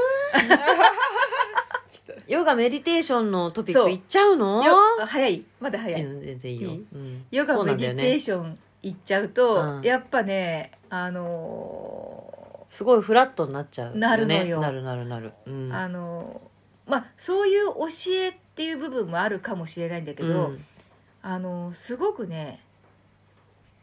[2.27, 4.61] ヨガメディテーションのトピックいっちゃうの？
[5.05, 5.45] 早い。
[5.59, 6.69] まだ早い、うん全然いいよ。
[6.69, 6.85] いい？
[6.93, 7.25] うん。
[7.31, 9.81] ヨガメディテーション行っちゃうと、うん。
[9.81, 13.99] やっぱねあのすごいフラットになっちゃうよね。
[13.99, 14.59] なるのよ。
[14.59, 16.41] なるなるなる、うん、あの
[16.87, 20.65] まあそういう教えっていう部分もあるかもしれないんだけど、うん。
[21.21, 22.59] あのすごくね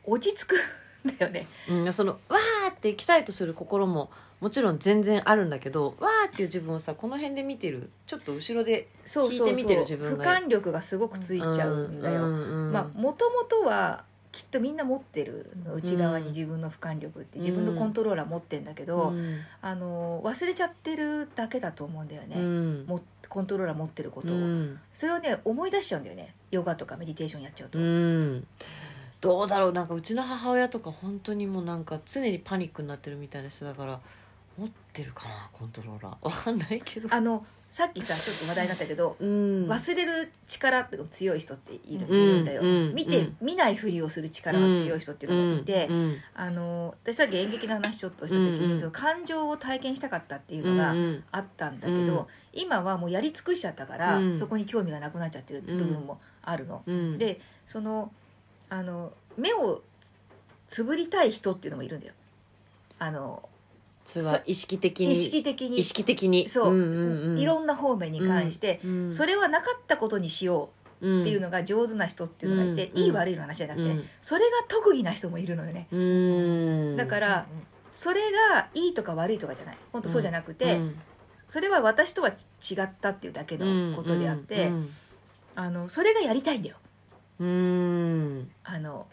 [0.05, 0.57] 落ち着く。
[0.57, 0.59] ん
[1.05, 1.47] だよね。
[1.69, 4.11] うん、そのわーってエキサイトする心も
[4.41, 10.25] もちろん全然あるんだけどわーっていう自分をさこの辺で見てるちょっと後ろで聞いてみてる自分が。
[10.25, 17.45] 俯瞰力がすごくついちゃうんだよ、まあもともとはきっとみんな持ってるの内側に自分の俯瞰力ってうん。
[17.45, 19.41] 自分のコントローラー持ってんだけど、うん。
[19.61, 22.85] あの忘れちゃってるだけだと思うんだよね、うん。
[22.87, 24.81] もコントローラー持ってることを、うん。
[24.95, 26.35] それをね思い出しちゃうんだよね。
[26.51, 28.47] ヨガとかメディテーションやっちゃうと、うん
[29.23, 29.73] どうだろう。
[29.73, 34.01] なんかうちの母親とか本当にもうなんか常にパニックになってるみたいな人だから
[34.59, 36.17] 持ってるかなコントローラー。
[36.21, 37.09] わかんないけど。
[37.11, 39.67] あのさっきさちょっと話題になったけど、うん。
[39.67, 43.37] 忘れる力って強い人っている,、うんいるんだよ、うん見て、うん。
[43.41, 45.89] 見ないふりをする力が強い人っていうのがいて、
[46.35, 52.27] あの私さっき演劇の話ちょっとした時に、その感情を体験したかったっていううんのがうんあったんだけど、うん。
[52.53, 54.37] 今はもうやり尽くしちゃったから、うん。
[54.37, 56.83] そこに興味がなくなっちゃってるって部分もあるの。
[56.85, 57.17] うん。
[57.17, 58.13] でその
[58.73, 60.15] あの目をつ
[60.77, 62.15] つぶりたい人っていうのもいるんだよ。
[62.99, 63.47] あの
[64.07, 65.77] それは意識的に意識的に。
[65.77, 66.49] 意識的に。
[66.49, 67.39] そう、んんん。
[67.39, 70.71] いろんな方面に関して、うんそれはなかったことにしよ
[71.03, 73.03] うっていうのが上手な人っていうのがいて、うん。
[73.03, 74.09] いい悪いの話じゃなくて、うん。
[74.23, 75.89] それが特技な人もいるのよね。
[75.93, 76.97] うん。
[76.97, 77.47] だから
[77.93, 78.23] それ
[78.55, 79.79] がいいとか悪いとかじゃない。
[79.93, 80.99] 本当そうじゃなくて、うん。
[81.47, 84.91] それは私とはち違ったっていうだけのことであって、うん。
[85.57, 86.77] あのそれがやりたいんだよ
[87.42, 88.50] うん。
[88.64, 89.07] あの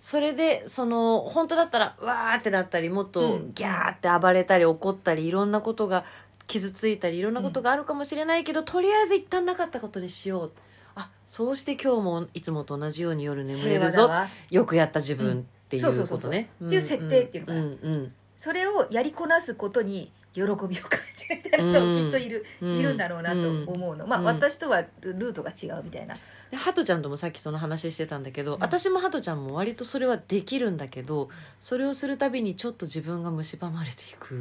[0.00, 3.52] それでその本当だったらわーってなったりもっとうん。
[3.54, 6.04] ギャーって暴れたり怒ったりいろんなことが
[6.46, 10.52] 傷ついたりいろんなことがあるかもしれないけど、とりあえず一旦なかったことにしよう。
[10.94, 14.10] あそうして今日もいつもと同じように夜眠れるぞ。
[14.50, 16.48] よくやった自分っていそうことね。
[16.64, 17.60] っていう設定っていうのかな。
[17.60, 20.68] うんうんそれをやりこなすことに喜びを感
[21.16, 22.76] じるみたいな人もきっといる、うん。
[22.76, 23.38] いるんだろうなと
[23.72, 24.26] 思うの、まあうん。
[24.26, 26.14] 私とはルルートが違うみたいな
[26.50, 28.60] でハトちゃんともさっきその話してたんだけど、うん。
[28.60, 31.28] 私もハトちゃんも割とそれはできるんだけど
[31.60, 34.40] それをするたびにちょっと自分が蝕まれていくよ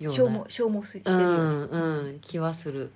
[0.00, 0.10] うな。
[0.10, 2.92] 消耗消耗してるよね、うんうん気はする、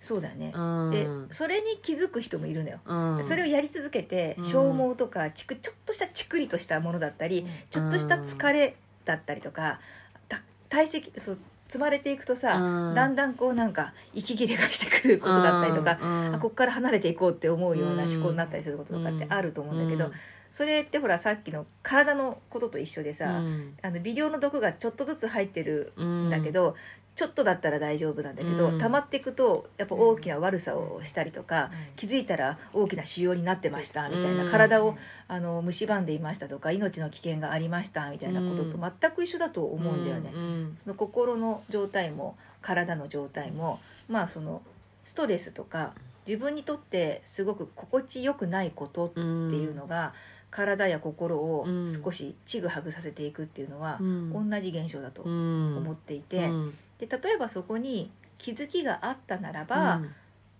[0.00, 4.44] そうだね、うん、でそれに気づく人もいるのよ、うん、それをやり続けてうん。
[4.44, 9.80] 消耗とかちくちょっとしたチクリとしたものだったり、ちょっとした疲れだったりとか
[10.28, 11.38] た体積そう
[11.72, 12.94] 積まれていくとさ、うん。
[12.94, 20.12] だんだんこうなんか息切れがしてくることだったりとか、うんあここから離れていこうって思うような思考になったりすることとかってあると思うんだけど、
[20.50, 23.74] それってほらさっきの体のことと一緒でさ、うん。
[23.80, 26.76] あの微量の毒がちょっとずつ入ってるうんんだけど、
[27.14, 28.78] ちょっとだったら大丈夫なんだけど、うん。
[28.78, 31.78] 溜まっていくとやっぱ大きな悪さをしたりとか、うん。
[31.96, 34.96] 気づいたら大きな腫瘍になってましたみたいな、うん体を
[35.28, 40.30] あの蝕んでいましたとか命の危険がありましたみたいなことと全く一緒だと思うんだよね。
[40.34, 40.74] うん。
[40.76, 44.62] その心の状態も体の状態もまあその
[45.04, 45.92] ストレスとか
[46.26, 50.14] 自分にとってすごく心地よくないことってうんいうのが、
[50.50, 51.92] 体や心をうん。
[51.92, 54.50] 少しちぐはぐさせていくっていうのはう、ん。
[54.50, 55.76] 同じ現象だとうん。
[55.78, 56.74] 思っていて、うん
[57.06, 60.02] で例えばそこに気づきがあったならば、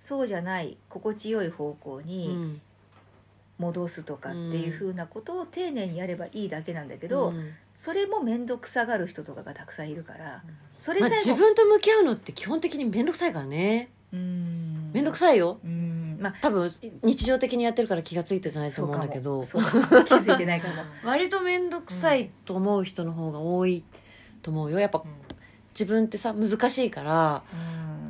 [0.00, 2.60] そうじゃない心地よい方向うにん。
[3.58, 7.52] 戻すとかっていうふうなことを丁寧にやればいいだけなんだけど、うん。
[7.76, 10.42] それも面倒くさがる人とかがたくさんいるから
[10.78, 13.90] それまあ、さえも、自分と向き合うのって基本的に面倒くさいからね。
[14.12, 14.90] うん。
[14.92, 15.60] 面倒くさいよ。
[15.64, 16.18] うん。
[16.20, 16.68] まあ多分
[17.04, 19.40] 日常的にやってるから気が付いてないと思うんだけど。
[19.42, 20.74] 気づいてないかも。
[21.08, 23.84] 割と面倒くさいと思う人の方が多い
[24.42, 24.80] と思うよ。
[24.80, 25.04] やっぱ
[25.72, 27.42] 自分ってさ難しいから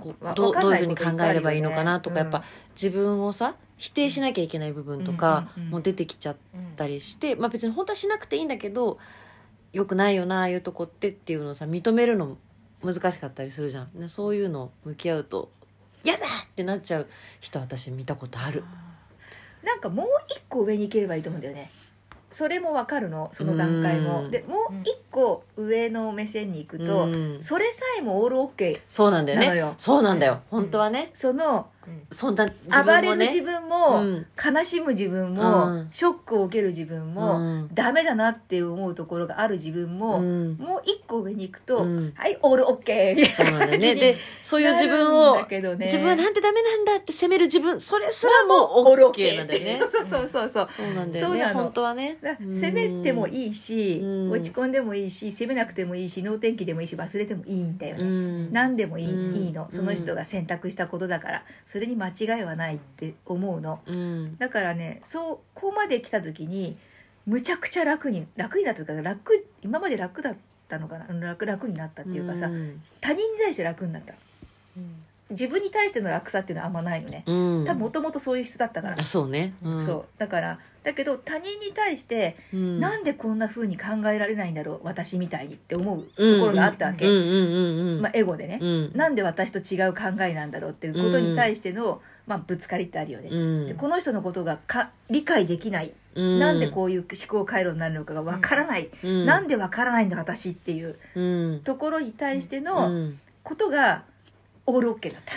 [0.01, 2.45] こうわどうわかんなどういうふうに考えればいいのかなとか、やっうんぱ
[2.75, 6.37] 自分をさ否定しなきゃいけない部分とかも出てきちゃっ
[6.77, 8.99] たりして、まあ別に本当はしなくていいんだけど
[9.73, 12.37] よくないよなああいうとこってっていうのをさ認めるの
[12.85, 13.93] 難しかったりするじゃん。
[13.95, 15.51] でそういうの向き合うと
[16.05, 17.09] 「嫌だ!」ってなっちゃう
[17.41, 18.65] 人私見たことある。
[19.63, 21.71] なんかもう一個上に行ければいいと思うんだよね
[22.33, 24.05] それもわかるのその段階うん。
[24.05, 27.43] もでもう一個上の目線に行くと、うん。
[27.43, 29.47] それさえもオールオッケーそうなんだよね。
[29.47, 30.61] なのよそうなんだよ、うん。
[30.63, 31.11] 本当はね。
[31.15, 31.69] その
[32.11, 33.27] そんな自暴れる分もね。
[33.27, 34.27] 自分も、うん。
[34.55, 35.89] 悲しむ自分も、うん。
[35.91, 37.69] ショックを受ける自分も、うん。
[37.75, 40.57] ダメだなって思うところがある自分も、うん。
[40.57, 42.13] もう一個上に行くと、うん。
[42.17, 43.17] はいオールオッケー。
[43.17, 43.95] みたいな感じにね。
[43.95, 45.77] でそういう自分をね。
[45.87, 49.79] 自分はなんてダメなんだって責める自分それすらもオール OK なんだよね。
[49.91, 50.69] そうそうそうそう。
[50.75, 52.19] そうなんだよね本当はね。
[52.55, 54.31] 責めてもいいいし、うん。
[54.31, 58.53] 落ち込んでもいいし責めなくてもいいし能天気でもいいし忘れてもいいんだよね、うん。
[58.53, 59.35] 何でもいい,、うん。
[59.37, 59.69] いいの。
[59.71, 63.81] その人が選択したことだからそれに間違いはないって思うの。
[63.87, 64.37] うん。
[64.37, 66.77] だからねそこまで来た時に
[67.25, 70.37] むちゃくちゃ楽に楽になったというか楽今まで楽だっ
[70.69, 71.07] たのかな？
[71.29, 72.83] 楽楽になったっていうかさ、うん。
[73.01, 74.13] 他人に対して楽になった
[75.33, 77.25] 自分に対しての楽さっていうのはあんまないのね。
[77.27, 77.65] うん。
[77.67, 79.55] 多分もともとそういう質だったから、あそうね。
[79.63, 79.85] うん。
[79.85, 80.05] そう。
[80.19, 82.81] だからだけど他人に対して、うん。
[82.81, 86.41] なんでこんな風に考えられないんだろう私みたいにって思うとうん。
[86.41, 87.07] ころがあったわけ、
[88.01, 88.93] まあ、エゴでね、うん。
[88.95, 93.67] なんで私と違う考えなんだろうっていうことに対しての、まあ、ぶつかりってあるよね、うん。
[93.67, 96.39] でこの人のことがか理解できない、うん。
[96.39, 99.27] なんでこういう思考回路になるのかがわからない、うん。
[99.27, 101.21] なんでわからないんだ私っていうう
[101.57, 101.61] ん。
[101.65, 103.19] ところに対してうのん。
[103.45, 104.05] ことが
[104.67, 105.33] オールオッケーだった。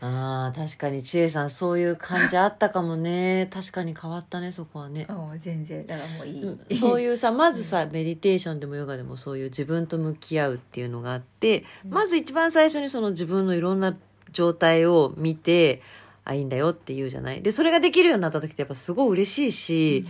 [0.00, 3.48] あー確かに千恵さんそういう感じあったかもね。
[3.52, 5.06] 確かに変わったねそこはね。
[5.08, 13.96] うん全然だからもういい、うんそういうさまずさメディテーションでもヨガでもそういう自分と向き合うっていうのがあってまず一番最初にその自分のいろんな
[14.30, 15.82] 状態を見て
[16.24, 17.42] あいいんだよって言うじゃない？
[17.42, 20.06] でそれができるようになった時ってやっぱすごい嬉しいし、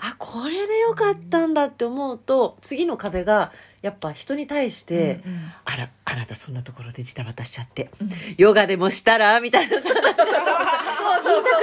[0.00, 3.52] あこれでよかったんだって思うと次の壁が
[3.82, 5.52] やっぱ人に対して、うんうん。
[5.64, 8.08] あらあなたそんなところでジタバタしちゃってうん。
[8.36, 9.76] ヨガでもしたらみたいな。
[9.76, 10.24] さそうそうそう。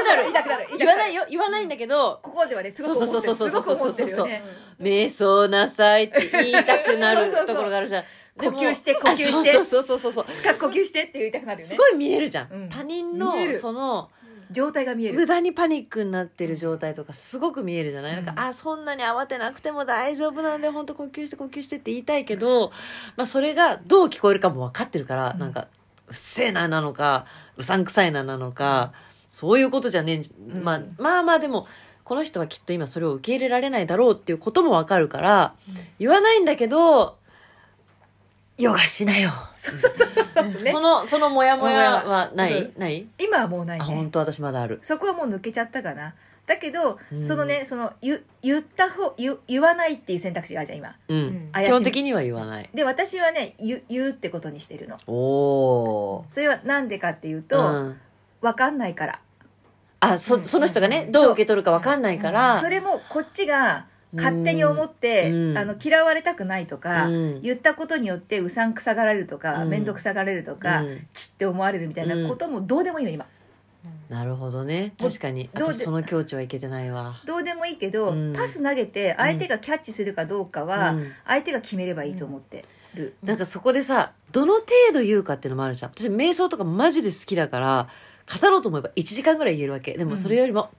[0.07, 1.25] そう言いたくなる言わないよ。
[1.29, 3.33] 言わないんだけどここではねすごく思ってる。
[3.33, 4.43] そうそうそうそうすごく思ってるよね。
[4.79, 8.03] 瞑想なさいって言いたくなるところがあるじゃん。
[8.37, 9.49] 呼吸して呼吸して。
[9.51, 11.73] あそうそうそうそう深く呼吸してって言いたくなるよね。
[11.73, 12.69] すごい見えるじゃん、うん。
[12.69, 13.57] 他人のる。
[13.57, 14.09] その
[14.51, 15.15] 状態が見える。
[15.15, 18.25] 無駄にパニックになってる状態とかすごく見えるじゃない、うん。
[18.25, 22.71] なんかあそんなに慌てなくても大丈夫なんで本当呼吸して呼吸してって言いたいけど、
[23.15, 25.39] まあ、それがどう聞こえるかも分かってるから、うん。
[25.39, 25.67] なんか
[26.07, 27.25] うっせえななのか
[27.57, 28.93] うさんくさいななのか、
[29.29, 31.67] そういうことじゃねえまあ、まあまあでも
[32.03, 35.55] この人はきっと今それを受け入れられないだろうっていうこともわかるから、
[35.97, 37.17] 言わないんだけど、
[38.57, 39.31] ヨガしなよ。
[39.57, 40.63] そうそうそうそうそう。
[40.63, 43.07] ねその、そのモヤモヤはなモヤいない？
[43.19, 44.79] 今はもうないあ、ね本当私まだある。
[44.81, 46.15] そこはもう抜けちゃったかな。
[46.45, 47.23] だけど、うん。
[47.23, 50.95] そのねその言言った方言言わないっていう選択肢があるじゃん今。
[51.07, 51.17] うん。
[51.17, 51.63] うん。
[51.65, 52.69] 基本的には言わない。
[52.73, 54.97] で私はね言う言うってことにしてるの。
[55.07, 56.23] おー。
[56.29, 57.99] それはなんでかっていうと、うん。
[58.41, 59.19] 分かんないから。
[60.01, 65.57] あ、そ、その人がね、どう受け取るかわかんないから、それもこっちが勝手に思って、うん。
[65.57, 67.41] あの嫌われたくないとか、うん。
[67.41, 69.69] 言ったことによってうさんくさがられるとかうん。
[69.69, 71.07] 面倒、くさがられるとか、うん。
[71.13, 73.25] チって思われるみたいなこともどうでもいいの今。
[74.09, 74.93] なるほどね。
[74.99, 75.49] 確かに。
[75.53, 77.21] どうその境地はいけてないわ。
[77.25, 78.33] どうでもいいけど、うん。
[78.33, 81.11] パス投げて相手がキャッチするかどうかは、うん。
[81.25, 85.91] 相手が決めればいいと思ってる、なんかそこでさ、どの程度言うかっていうのもあるじゃん。
[85.91, 87.87] 私、瞑想とかマジで好きだから、
[88.41, 89.97] 語ろうと思えば1時間ぐらい言えるわけ。
[89.97, 90.69] でもそれよりも、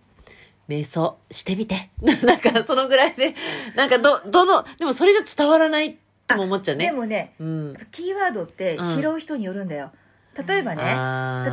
[0.69, 1.91] 瞑想してみて。
[2.03, 3.35] なんかそのぐらいで、
[3.75, 6.87] なんかど、どの、でもそれじゃ伝わらないとも思っちゃうね。
[6.87, 7.77] でもねうん。
[7.91, 8.95] キーワードってうん。
[8.95, 9.93] 拾う人によるんだよ、
[10.47, 10.83] 例えばね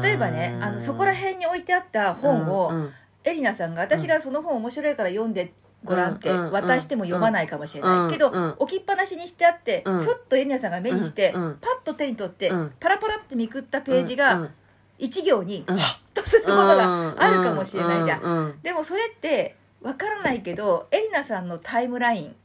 [0.02, 2.94] 例えばねあのそこら辺に置いてあった本を、うんうん。
[3.24, 8.56] エリナさんが私がその本面白いから読んでごらんってうんうん渡しても読まないかもしれない、うんけど、うん。
[8.60, 10.02] 置きっぱなしにしてあって、うん。
[10.02, 11.58] ふっとエリナさんが目にして、うんうん。
[11.60, 12.74] パッと手に取って、うん。
[12.80, 14.50] パラパラってめくったページうんが
[14.98, 15.78] 一行にうん。
[15.78, 22.36] ハッとするものがあるかもしれないじゃん、でもそれってわからないけどエリナさんのタイムライン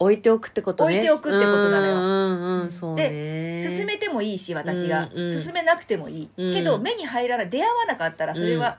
[0.00, 0.96] 置いておくってことね。
[0.96, 1.94] 置いておくってことなのよ。
[1.94, 3.64] うんうんうん、そうね。
[3.64, 6.52] 進めてもいいし私が、うんうん進めなくてもいい、うん。
[6.52, 8.78] けど目に入らない出会わなかったらそれは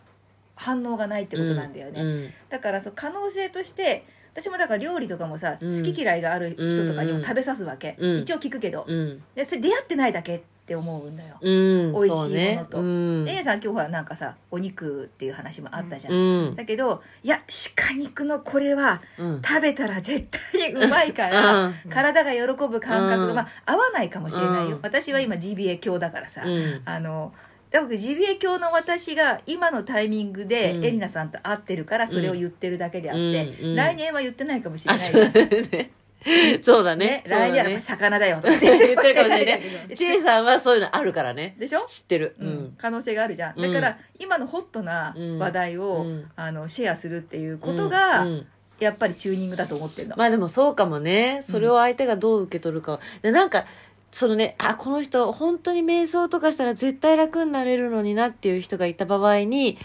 [0.56, 2.30] 反応がないってことなんだよね、うん。
[2.50, 5.72] だからそう可能性として私もだから料理とかもさ、うん。
[5.72, 8.18] 好き嫌いがある人とかにも食べさすわけ、うん。
[8.18, 9.24] 一応聞くけど、うん。
[9.34, 11.92] でそれ出会ってないだけって思うんだよ、うん。
[11.92, 12.80] 美味しいものと。
[12.80, 13.26] うん。
[13.44, 16.56] さん今日ほらなんかさお肉っていう話もあったじゃん、うん。
[16.56, 17.42] だけどいや
[17.76, 19.42] 鹿肉のこれはうん。
[19.42, 21.74] 食べたら絶対にうまいから、うん。
[21.90, 23.36] 体が喜ぶ感覚が、うん。
[23.36, 24.80] まあ合わないかもしれないよ、うん。
[24.82, 26.82] 私は今 GBA 教だからさ、うん。
[26.86, 27.34] あの
[27.70, 30.86] だから GBA 教の私が今のタイミングでうん。
[30.86, 36.03] エリナさんと会ってるからそれを言ってるだけであって、来年は言ってないかもしれあ、ないじゃん。
[36.64, 37.24] そうだねね。
[37.26, 37.80] そうだ来年はね。
[37.80, 39.62] 魚だよとか言ってるかもしれなない いね。
[39.96, 41.56] ちえさんはそういうのあるからね。
[41.60, 42.36] でしょ、知ってる。
[42.40, 42.76] ううんん。
[42.78, 48.48] 可能性があるじゃんうんだから今のホットな話題を、うんあのシェアするっていうことが、うん
[48.80, 51.42] やっぱりチューニングだと思ってるの、まあでもそうかもね。
[51.44, 53.00] それを相手がどう受け取るか。
[53.22, 53.66] でなんか、
[54.12, 59.78] そのね、あ、この人、本当に瞑想とかしたら絶対楽になれるのになっていう人がいた場合に、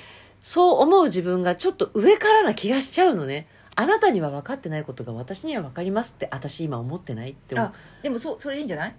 [0.42, 3.46] そう思う自分がちょっと上からな気がしちゃうのね。
[3.80, 7.66] あなたには分かってないことが私には分かりますって私今思ってないって思う。
[7.68, 7.72] あ。
[8.02, 8.94] でもそうそれいいんじゃない？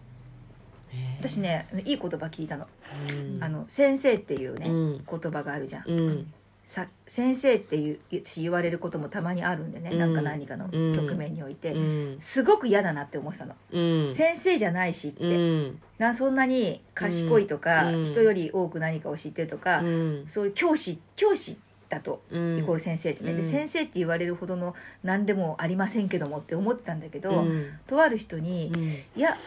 [1.20, 2.66] 私ねいい言葉聞いたの,、
[3.10, 3.44] うん。
[3.44, 4.98] あの先生っていうね、うん。
[5.06, 6.34] 言葉があるじゃん、うん。
[6.66, 10.00] さ先生っていう私言われることもたまにあるんでね、うん。
[10.00, 11.80] なんか何かの局面において、う
[12.16, 12.18] ん。
[12.22, 14.12] すごく嫌だなって思ってたの、うん。
[14.14, 15.82] 先生じゃないしって、うん。
[15.98, 18.06] なそんなに賢いとか、うん。
[18.06, 20.24] 人より多く何かを知ってるとか、うん。
[20.26, 21.58] そういう教師教師
[21.90, 22.60] だとうん。
[22.60, 23.46] イコール先生ってね、でうん。
[23.46, 27.66] 先生って言われるほどの何でもありませんけどもって思ってたんだけど、うん。
[27.88, 28.84] とある人にうん
[29.20, 29.38] 「いや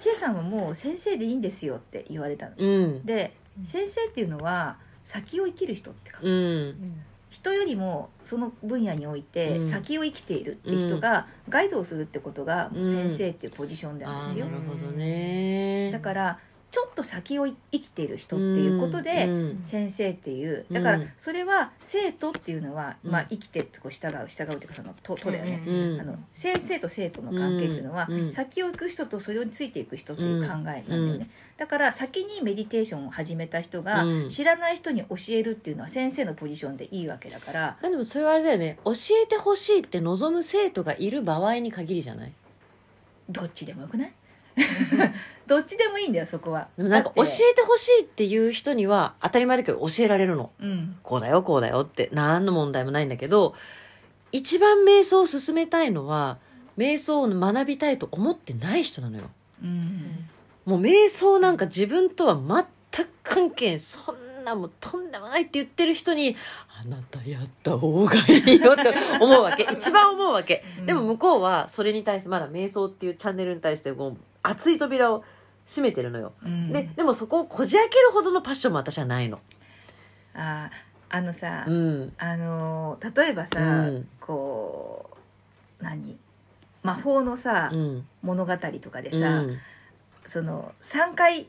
[0.00, 2.52] 千恵さんはもう先生でいいんですよ」って言われたの。
[2.58, 3.06] うん。
[3.06, 3.32] で
[3.64, 7.00] 先生っていうのは先を生きる人ってかうん。
[7.30, 9.64] 人よりもその分野においてうん。
[9.64, 14.46] 先を生きているって人がガイドをするってことが先生っていうポジションなんあですよ。
[14.46, 15.90] ーなるほどね。
[15.92, 16.38] だから
[16.74, 20.66] ちょっと先を生きている人っていうことでうん先生っていう。
[20.72, 21.10] だからうん。
[21.16, 23.12] それは生徒っていうのは、うん。
[23.12, 26.00] まあ、生きてこう従う従うっていうかそのととだよね、うん。
[26.00, 28.32] あの先生と生徒の関係っていうのは、うん。
[28.32, 31.30] 先を行く人とそれについていく人っていう考えなんだよね、うん。
[31.58, 34.28] だから先にメディテーションを始めた人が、うん。
[34.30, 37.78] 知らない人に教えるっていうのは先生のポジションでいいわけだから。
[37.80, 38.78] まあでもそれはあれだよね。
[38.84, 42.32] 教えてほしいって望む生徒がいる場合に限りじゃない？
[43.30, 44.12] どっちでもよくない？
[45.46, 46.68] どっちでもいいんだよそこは。
[46.76, 47.30] でもなんかだって。
[47.30, 50.50] 教えてほしいっていう人には当たり前だけど教えられるの。
[50.60, 50.96] うん。
[51.02, 53.54] こうだよこうだよって何の問題もないんだけど
[54.32, 56.38] 一番瞑想を進めたいのは
[56.76, 59.24] 瞑想を学びたいと思ってない人なのよ。
[59.62, 60.28] うん。
[60.64, 66.36] もう瞑想なんか自分とは全く関係ないそんなもうとんでもないって言ってる人に
[66.80, 69.66] あなたやった方がいいよって思うわけ。
[69.72, 70.64] 一番思うわけ。
[70.80, 70.86] うん。
[70.86, 75.24] でも向こうはそれに対してまだ瞑想っていうチャンネルに対してもう熱い扉を
[75.66, 76.72] 閉めてるのよ、うん。
[76.72, 79.40] ででもそこをこじ開けるほどのパッションも私はないの。
[80.34, 82.12] あーあのさ、うん。
[82.18, 84.08] あのー例えばさ、うん。
[84.20, 85.10] こ
[85.80, 86.18] う何？
[86.82, 88.06] 魔法のさ、うん。
[88.22, 89.58] 物語とかでさ、うん。
[90.26, 91.46] その3回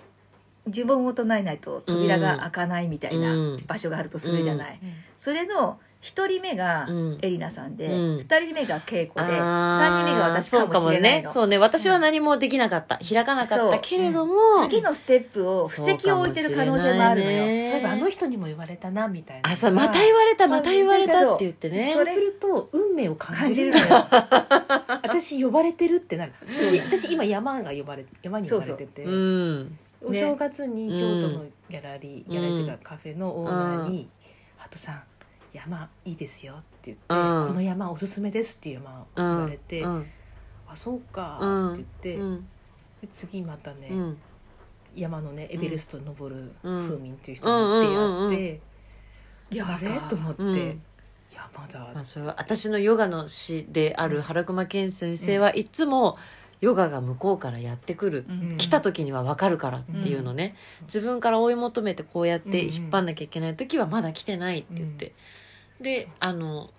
[0.68, 3.64] 呪文を唱えないと扉が開かないみたいなうん。
[3.68, 4.80] 場所があるとするじゃない、
[5.18, 7.20] それの一人目がうん。
[7.24, 8.18] エリナさんでうん。
[8.20, 11.32] 二人目が稽古であー三人目が私かもしれないの。
[11.32, 11.42] そうかもね。
[11.42, 11.58] そうね。
[11.58, 13.00] 私は何もできなかった。
[13.00, 14.36] 開かなかったけれども。
[14.70, 17.38] 次のステップを布石を置いてる可能性もあるのよ。
[17.40, 17.70] そういね。
[17.72, 19.50] そういえばあの人にも言われたなみたいな。
[19.50, 21.92] あ、そう、また言われた、また言われたって言ってね。
[21.92, 22.06] そう。
[22.06, 24.06] すると運命を感じる感じるのよ。
[25.02, 26.34] 私呼ばれてるってなる。
[26.48, 29.04] 私私今山が呼ばれ山に呼ばれてて。
[29.04, 29.80] うん。
[30.04, 34.08] お正月に京都のギャラリー、うんギャラリーというかカフェのオーナーに
[34.58, 35.04] 「ハトさん
[35.56, 37.48] 山いいですよ」って言って、うん。
[37.48, 40.06] この山おすすめです」っていう山を言われて「うん。
[40.68, 41.74] あそうか」うん。
[41.74, 42.48] って言って、うん。
[43.02, 44.18] で次またね、うん。
[44.96, 46.88] 山のねエベレストに登るうん。
[46.88, 48.62] 風民っていう人に出会って、
[49.52, 50.82] いやあれと思って、うん。
[51.34, 51.80] 山だ。
[51.94, 56.18] まあ、それは私のヨガの師である原熊健先生はいつも
[56.62, 58.58] ヨガが向こうからやってくる、うん。
[58.58, 65.14] 来た時には分かるからっていうのね、自分から追い求めてこうやって引っ張んなきゃいけない時はまだ来てないって言って、
[65.80, 66.70] であの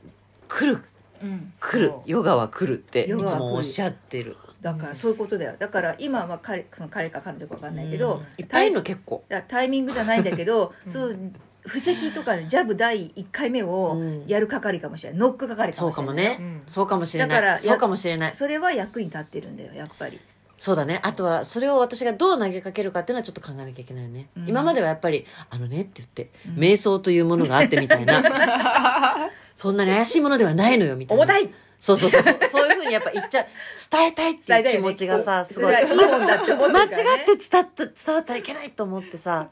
[0.48, 0.82] 来る。
[1.22, 1.88] うん来る。
[1.88, 2.10] そう。
[2.10, 3.40] ヨガは来るっていつヨガは来る。
[3.40, 4.36] もおっしゃってる。
[4.60, 5.54] だからそういうことだよ。
[5.58, 8.20] だから今は彼その彼か彼女か分かんないけど、うん。
[8.38, 9.24] いっぱいいるの結構。
[9.28, 10.92] だタイミングじゃないんだけど、 うん。
[10.92, 11.18] そう
[11.66, 14.24] 布石とかジャブ第1回目をうん。
[14.26, 15.18] やる係かもしれない。
[15.18, 16.36] ノック係かそうもしれない。
[16.36, 16.62] かもね、うん。
[16.66, 18.34] そうかもしれだからそうかもしれない。
[18.34, 20.20] それは役に立ってるんだよやっぱり
[20.58, 21.00] そうだね。
[21.02, 24.48] あとはそれを私がどう投げかけるかっていうのはちょっと考えなきゃいけないよね、うん。
[24.48, 26.54] 今まではやっぱり「あのね」って言って、うん。
[26.54, 28.22] 瞑想というものがあってみたいな。
[29.54, 31.22] そんなに怪しいものではないのよみたいな。
[31.24, 31.50] 重たい。
[31.78, 32.34] そうそうそうそう。
[32.50, 33.46] そういうふうにやっぱ言っちゃ
[33.90, 37.00] 伝えたいっていう気持ちがさそうすごいいいもんだって思って間違って
[37.36, 39.48] 伝わった伝わったらいけないと思ってさ。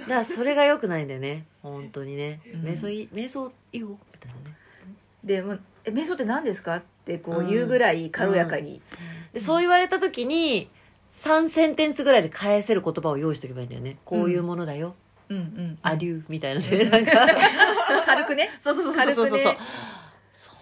[0.00, 1.44] だからそれがよくないんだよね。
[1.62, 2.60] 本当にね、うん。
[2.62, 4.56] 瞑想いい瞑想いいよみたいなね。
[5.24, 6.76] でもえ瞑想って何ですか？
[6.76, 8.80] ってこう言うぐらい軽やかに、
[9.32, 10.68] でそう言われた時に
[11.10, 13.98] 3センテンスぐらいで返せる言葉を用意しておけばいいんだよね。
[14.04, 14.94] こういうものだよ、
[15.28, 15.36] うん。
[15.36, 16.84] うんアデューみたいなね。
[16.84, 17.12] なんか。
[18.06, 18.50] 軽くね。
[18.60, 19.56] そうそうそうそうそうそう。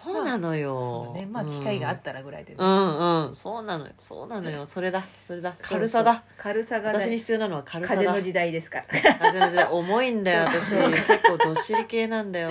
[0.03, 1.13] そうなのよ。
[1.13, 1.27] ね。
[1.27, 3.35] まあ機会があったらぐらいでね、うんうん。
[3.35, 3.93] そうなのよ。
[3.99, 4.65] そうなのよ。
[4.65, 5.03] それだ。
[5.19, 5.53] それだ。
[5.61, 6.23] 軽さだ。
[6.37, 8.03] 軽さが私に必要なのは軽さだ。
[8.03, 8.85] 風の時代ですから。
[9.19, 9.67] 風の時代。
[9.69, 10.75] 重いんだよ私。
[10.89, 12.49] 結構どっしり系なんだよ。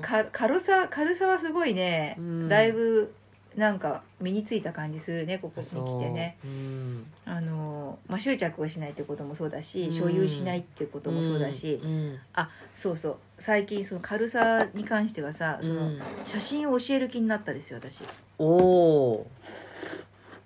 [0.00, 2.48] か軽さ軽さはすごいね、うん。
[2.48, 3.12] だいぶ
[3.58, 6.38] なんか身についた感じするねここに来てね。
[6.44, 6.46] う。
[6.48, 7.06] ん。
[7.26, 9.92] あの、まあ、執着をしないってこともそうだし、うん。
[9.92, 12.18] 所有しないってこともそうだし、うん。
[12.34, 13.16] あそうそう。
[13.38, 16.00] 最近その軽さに関してはさその、うん。
[16.24, 18.04] 写真を教える気になったですよ私、
[18.38, 19.26] おお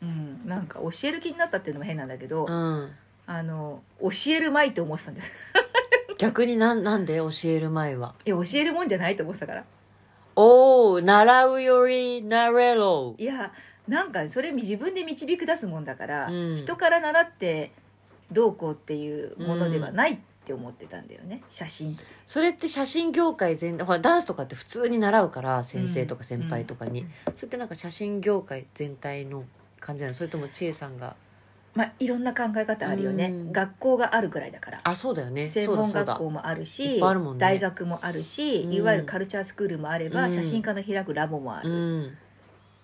[0.00, 5.26] うん、なんか教える気になったっていうのも変なんだけど、あの教えるまいと思ってたんだよ。
[6.18, 8.14] 逆になんなんで教える前は？
[8.24, 9.64] いや教えるもんじゃないと思ってたから
[10.37, 13.14] おお習うよりなれろ。
[13.18, 13.53] いや
[13.89, 16.57] なんかそれ自分で導き出すもんだから、うん。
[16.57, 17.72] 人から習って
[18.30, 21.43] どうこうっていうものではないって思ってたんだよね。
[21.51, 29.45] 写真ってそれって写真業界全ほらダンスとかって普通に習うから先生とか先輩とかに、それってなんか写真業界全体の
[29.80, 30.14] 感じなの？
[30.14, 31.16] それとも千恵さんが
[31.74, 33.52] まあいろんな考え方あるよね、うん。
[33.52, 34.80] 学校があるぐらいだから。
[34.84, 35.46] あそうだよね。
[35.46, 37.00] 専門学校もあるいしね。
[37.38, 38.72] 大学もあるし、うん。
[38.72, 40.30] いわゆるカルチャースクールもあれば、うん。
[40.30, 42.18] 写真家の開くラボもあうるん。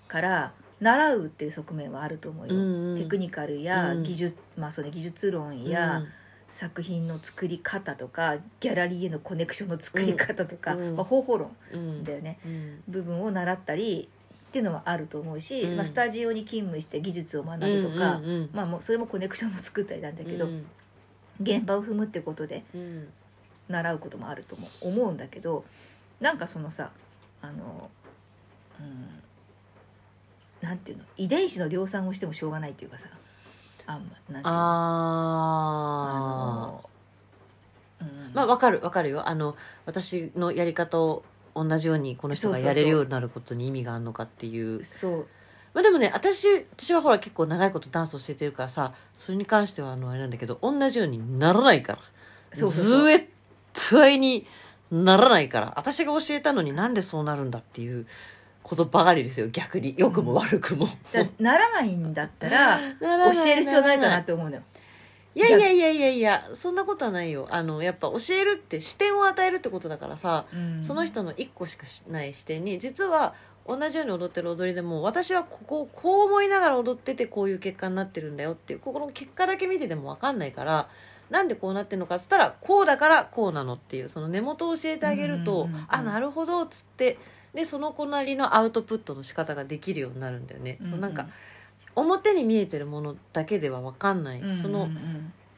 [0.06, 2.98] から習うっていう側面はあると思うよ、うんうん。
[2.98, 4.02] テクニカルやうん。
[4.04, 6.02] 技術、まあそれ技術論や、
[6.50, 10.96] 作品の作り方とかギャラリーへのコネクションの作り方とか、うん。
[10.96, 12.04] まあ、方法論うん。
[12.04, 12.38] だよね。
[12.44, 12.82] うん。
[12.88, 14.08] 部分を習ったり
[14.48, 15.76] っていうのはあると思うし、うん。
[15.76, 18.50] まあ、スタジオに勤務して技術を学ぶとか、うんうんうん。
[18.52, 20.66] まあ、もうそれもコネクションも作ったりなんだけど、うん。
[21.40, 23.08] 現場を踏むってことでうん
[23.68, 25.64] 習うこともあるとも思うんだけど
[26.20, 26.90] なんかそのさ
[27.42, 27.90] あの、
[28.80, 33.08] うん、なんていうの遺伝子の量産をしてもしょうがないっていうかさ
[33.86, 34.50] あんまなんていうのあ
[36.72, 36.90] の
[38.00, 38.06] うん。
[38.06, 39.28] ーまあわかるわかるよ。
[39.28, 41.24] あの私のやり方を
[41.54, 44.82] 同じようにこの人がやれるようになることに意味があるのかっていう。
[44.84, 45.26] そう。
[45.74, 51.98] まあでもね私私はほら結構長いことダンスを教えてるからさそれに関してはあのあれなんだけど同じようにならないから。
[52.54, 53.28] そう絶
[53.92, 54.46] 対に
[54.90, 55.72] ならないから。
[55.76, 58.06] 私が教えたのになんでそうなるんだっていう
[58.62, 59.48] ことばかりですよ。
[59.48, 59.94] 逆に。
[59.98, 63.06] 良くも悪くも、だ ならないんだったら 教
[63.46, 64.62] える必要ないかなって思うのよ
[65.38, 66.10] いやいやいやいや。
[66.10, 67.46] いやそんなことはないよ。
[67.50, 70.84] あのやっぱ教えるって視点を与えるってことだからさ、うん。
[70.84, 73.34] その人の一個しかしない視点に実は
[73.66, 80.88] 同じように踊ってる踊りでも私はここをこう思いながら踊っててこういう結果になってるんだよっていうここの結果だけ見てても分かんないから
[81.28, 85.86] なんでこうなってるのかっつったらこうだからこうなのっていうその根元を教えてあげると、うんうんうんうん。
[85.88, 87.18] あなるほどっつって
[87.52, 90.78] でその子なりのアウトプットの仕方ができるようになるんだよね。
[90.80, 91.26] そうなんか
[91.96, 94.56] 表に見えてるものだけでは分かんない、うんうんうん。
[94.56, 94.88] その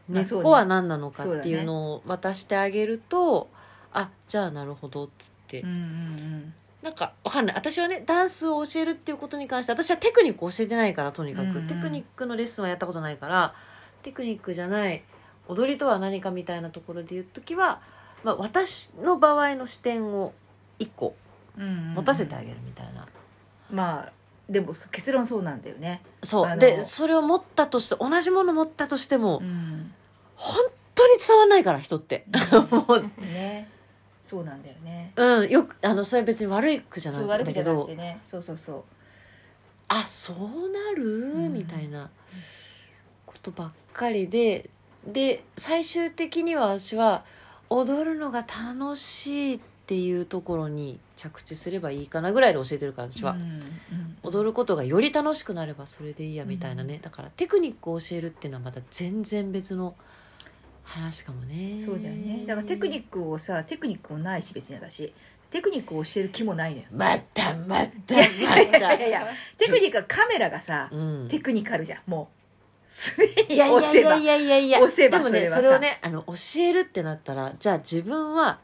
[0.08, 3.48] 根っこは何なのかっていうのを渡してあげると、
[3.92, 5.40] あじゃあなるほどっつって。
[5.50, 6.54] て、うんうん。
[6.80, 7.56] なんかわかんない。
[7.56, 11.66] 私はねダンスを教えるっていうことに関して私はテクニックを教えてないからとにかく、うんうん。
[11.66, 13.54] テクニックのレッスンはやったことないから
[14.02, 15.02] テクニックじゃない
[15.48, 17.80] 踊りとは何かみたいなところで言う時は、
[18.22, 20.32] まあ、私の場合の視点を
[20.78, 21.16] 一個
[21.58, 21.94] うんうんうん。
[21.94, 23.06] 持たせてあげるみたいな、
[23.70, 24.12] まあ
[24.50, 26.02] でも結論そうなんだよね。
[26.24, 26.58] そう。
[26.58, 29.92] でそれを持ったとして同じもの持ったとしても、うん。
[30.34, 30.56] 本
[30.96, 32.26] 当に伝わんないから人って。
[32.70, 33.02] もう。
[33.22, 33.70] ね。
[34.20, 35.12] そうなんだよね。
[35.14, 35.48] うん。
[35.48, 38.18] よくあのそれは別に悪い句じゃないそうんだけどてね。
[38.24, 38.84] そうそうそう。
[39.86, 41.04] あそうなる、
[41.48, 41.52] ん。
[41.54, 42.10] みたいな。
[43.26, 44.68] ことばっかりで。
[45.06, 47.24] で最終的には私は
[47.70, 53.62] 踊るのが楽しいっていうところに着地すればいいかなぐらいで教えてるから私は、うんうん
[54.22, 56.76] 踊ることがより楽しくなればそれでいいやみたい。
[56.76, 59.94] なね、だからテクニックを教えるっていうのはまた全然別の
[60.82, 61.82] 話かもね。
[61.82, 62.44] そうだよね。
[62.46, 65.12] だからテクニックをさテクニックもないし別に私。
[65.50, 66.84] テクニックを教える気もないのよ。
[66.92, 69.26] またまたいやいやいまやいや。
[69.56, 71.28] テクニックはカメラがさた、うん。
[71.28, 72.00] テクニカルじゃん。
[72.06, 72.92] もう。
[72.92, 74.10] すでにいやい押せば。
[74.10, 78.58] やいやいやいやでもねそれをねあの教えるってなったらじゃあ自分は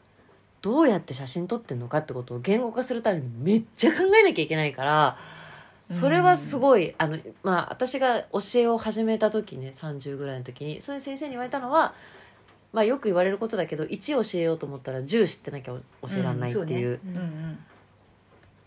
[0.67, 5.17] どうやって写真撮ってんのかってことを言語化するためにめっちゃ考えなきゃいけないから
[5.89, 11.93] それはすごいあのまあ私が教えを始めた時ね30ぐらいの時にそれ先生に言われたのは
[12.73, 15.81] まあよく言われることだけど1教えようと思ったら10知ってなきゃ教
[16.17, 16.99] えられないっていう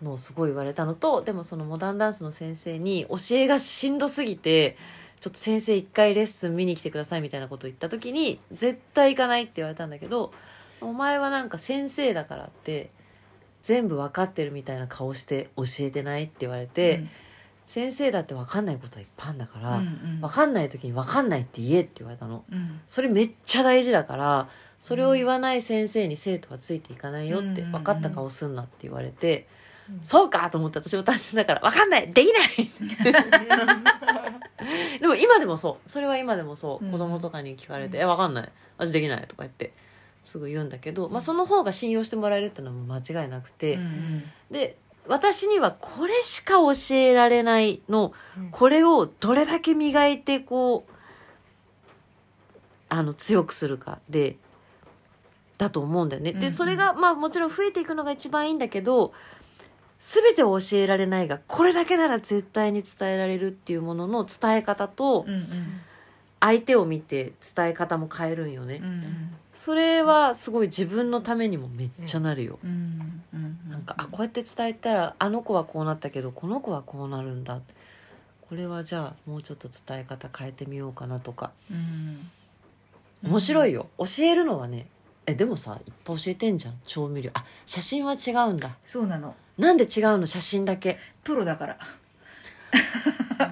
[0.00, 4.78] のをすごい言われたのとでもそのモダンダンスの先生に教えがしんどすぎて
[5.20, 10.32] ちょっと先生一回レッスン見に来てくださいみたいなことを言った時に絶対行かないって言われたんだけど
[10.82, 12.90] お前はなんか先生だからって
[13.62, 17.04] 全部分かってるみたいな顔して教えてないって言われて、
[17.70, 20.20] 先生だって分かんないことはいっぱいあるんだから、うんうん。
[20.20, 22.42] 分かんない時に分かんないって言えって言われたの。
[22.50, 22.80] うん。
[22.88, 24.48] それめっちゃ大事だから
[24.80, 27.70] それを言わない先生に生徒はついていかないよってうん。
[27.70, 29.46] 分かった顔すんなって言われて、
[29.88, 30.00] うん。
[30.02, 32.48] そうかと思って私も単純だから分かんないできない
[35.00, 35.88] でも今でもそう。
[35.88, 36.90] それは今でもそう、うん。
[36.90, 38.52] 子供とかに聞かれて「え分かんない。
[38.78, 39.72] 私できない」とか言って
[40.22, 44.24] すぐ言うんだけど、まあ、その方が信用してもらえるっていうのは間違いなくて、うんうん。
[44.50, 48.50] で私にはこれしか教えられないのうん。
[48.50, 50.92] これをどれだけ磨いてこう
[52.88, 54.36] あの強くするかで
[55.58, 56.32] だと思うんだよね。
[56.32, 59.12] でそれがまあもちろん増えていくのが一番いいんだけど
[60.00, 65.26] 全てを教えられないがこれだけなら絶対に伝えられるっていうものの伝え方と
[66.40, 68.80] 相手を見て伝え方も変えるんよね。
[68.82, 72.58] うんうんそれはすごい自分のためにもめっちゃなるよ。
[72.64, 73.22] うん。
[73.34, 73.58] うん。
[73.68, 77.60] なんかあこうやって伝えたらあの子はこうなったけどこの子はこうなるんだ。
[78.48, 81.52] これはじゃあもうちょっと伝え方変えてみようかなとか。
[81.70, 82.30] うん。
[83.22, 84.86] 面白いよ、教えるのはね
[85.26, 86.80] えでもさいっぱい教えてんじゃん。
[86.86, 87.30] 調味料。
[87.34, 88.78] あ写真は違うんだ。
[88.82, 89.34] そうなの。
[89.58, 90.26] なんで違うの？
[90.26, 90.96] 写真だけ。
[91.22, 91.78] プロだから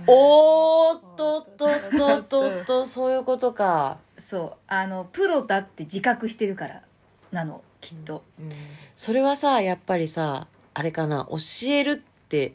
[0.07, 3.99] おーっとっとっとっとっとそういうことか。
[4.17, 4.53] そう。
[4.67, 6.83] あのプロだって自覚してるから
[7.33, 7.63] なの。
[7.81, 8.23] きっと。
[8.97, 11.37] それはさやっぱりさあれかな教
[11.69, 12.55] えるって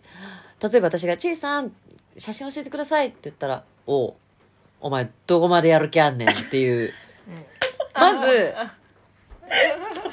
[0.61, 1.71] 例えば私が「ちいさん
[2.17, 4.13] 写真教えてください」って言ったら「おう
[4.81, 6.93] お前どこまでやる気あんねん」っていう。
[7.95, 8.55] まず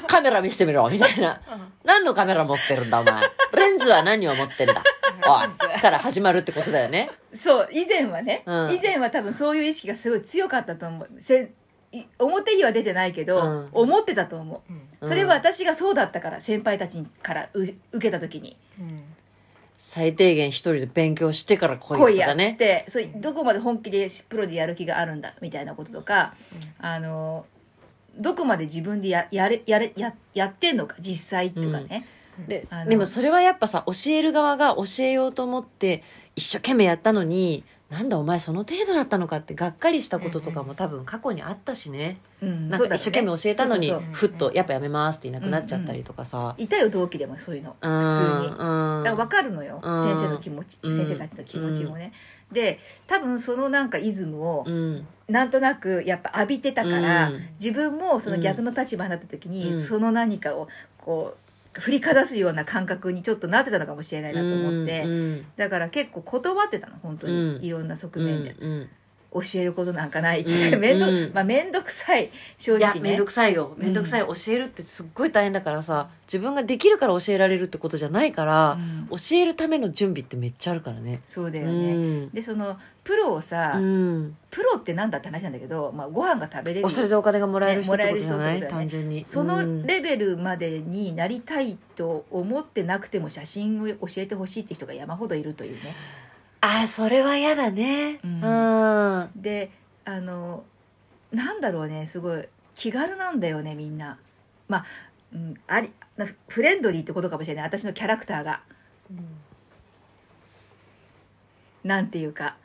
[0.07, 1.41] カメラ見せてみろみたいな。
[1.83, 3.13] 何のカメラ持ってるんだお前。
[3.55, 4.83] レンズは何を持ってるんだ
[5.21, 7.09] から始まるってことだよね。
[7.33, 8.73] そう以前はね、うん。
[8.73, 11.09] 以前は多分そういう意識がすごい強かったと思う。
[11.19, 11.51] せ
[11.91, 13.69] い表には出てないけど、うん。
[13.71, 14.73] 思ってたと思う。
[15.01, 15.07] うん。
[15.07, 18.57] それは私がそうだったから先輩たちからう受けた時に。
[19.77, 22.55] 最低限一人で勉強してから来来いやとかね。
[22.57, 26.33] てそうどこまで本気でプロでやる気があるんだみたいなこととか、
[26.79, 27.45] あの
[28.17, 32.07] どこまで自分でややれやれややってんのか実際とかね、
[32.47, 36.03] ででもそれはやっぱさ教える側が教えようと思って
[36.35, 47.75] 一生懸命やったのになんだお前その程度だったのかってがっかりしたこととかも多分過去にあったしね、うんなんか一生懸命教えたのにふっとやっぱやめますっていなくなっちゃったりとかさ、いたよ同期でもそういうの。
[47.81, 48.47] うん普通に。
[48.47, 49.03] うん。
[49.03, 50.03] だから分かるのよ、うん。
[50.03, 50.93] 先生の気持ち、うん。
[50.93, 52.13] 先生たちの気持ちもね、
[52.49, 55.05] で多分そのなんかイズムをうん。
[55.27, 57.49] なんとなくやっぱ浴びてたから、うん。
[57.59, 59.73] 自分もその逆の立場になった時に、うん。
[59.73, 61.40] その何かをこう
[61.73, 67.63] 振りかざすような感覚にちょっとなってたのかもしれないなと思って、うんだから結構断ってたの本当に、うん。
[67.63, 68.89] いろんな側面で、うんうん
[69.33, 70.41] 教えることなんかない。
[70.41, 71.31] って、うん めんどうん。
[71.33, 72.29] まあ面倒くさい。
[72.57, 72.93] 正直ね。
[72.93, 73.73] いやめんどくさいよ。
[73.77, 79.07] めんどくさい、教えるってすっごい大変だからさ自分ができるから教えられるってことじゃないから、うん。
[79.09, 81.21] 教えるための準備ってめっちゃあるからね。
[81.25, 86.89] うそうだよね、ん、でそのプロをさ、うん、プロってなんだって話なんだけど、まあ、ご飯が食べれる。
[86.89, 89.23] それでお金がもらえる人ってことじゃない、ね単純に。
[89.25, 89.47] そうん。
[89.47, 95.95] のレベルまでになりたいと思ってなくても写真を教えてほしいって人が山ほどいるというね
[96.61, 98.19] あそれは嫌だね。
[98.23, 99.19] ううん。
[99.21, 99.71] ん、で
[100.05, 100.63] あの
[101.31, 102.05] なんだろうね。
[102.05, 104.17] すごい気軽なんだよねみんな。
[104.67, 104.85] まあ、
[105.33, 107.63] うん、ありなフレンドリーってことかもしれない。
[107.65, 108.61] 私のキャラクターが。
[111.83, 112.55] なんていうか。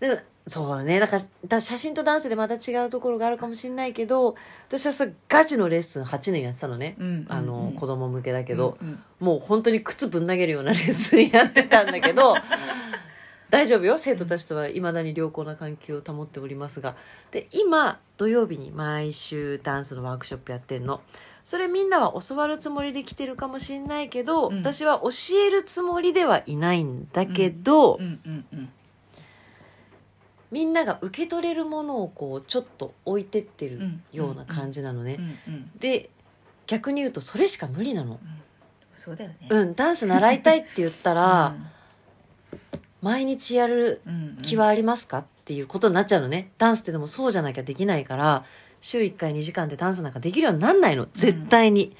[0.00, 0.18] でも
[0.48, 0.98] そうだね。
[0.98, 4.34] だからだ写真とダンスでまた違うところがあるかもしれないけど
[4.68, 7.26] 私はさガチのレッスン8年やってたのね、うん。
[7.28, 7.72] あの、うん。
[7.74, 9.02] 子供向けだけど、うんうん。
[9.20, 12.34] もう本当に靴ぶん投げるようなレッスンやってたんだけど
[13.50, 13.98] 大丈夫よ。
[13.98, 16.96] 生徒たちとはいまだに良好な関係を保っておりますが。
[17.30, 21.00] で今土曜日に毎週ダンスのワークショップやってんの。
[21.44, 24.58] それみんなは教わるつもりで来てるかもしれないけど、うん。
[24.58, 28.68] 私は教えるつもりではいないんだけど、うんうんうん
[30.50, 36.10] みんなが受け取れるものをこうちょっと置いてってるような感じなのね、うんうんで
[36.66, 38.18] 逆に言うとそれしか無理なの。
[38.96, 39.48] そうだよね。
[39.48, 41.66] うんダンス習いたいって言ったら、うん
[43.02, 46.52] 毎日やるうん気はありますかっていうことになっちゃうのね。
[46.58, 48.44] ダンスってでもそうじゃなきゃできないから
[48.80, 51.08] 週1回2時間でダンスなんかできるようになんないの。
[51.14, 51.96] 絶対に、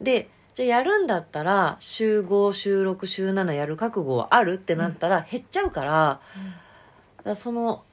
[0.00, 6.20] でじゃあやるんだったら週5週6週7やる覚悟はあるってなったら減っちゃうから,、
[7.18, 7.84] だからその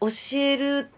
[0.00, 0.90] 教える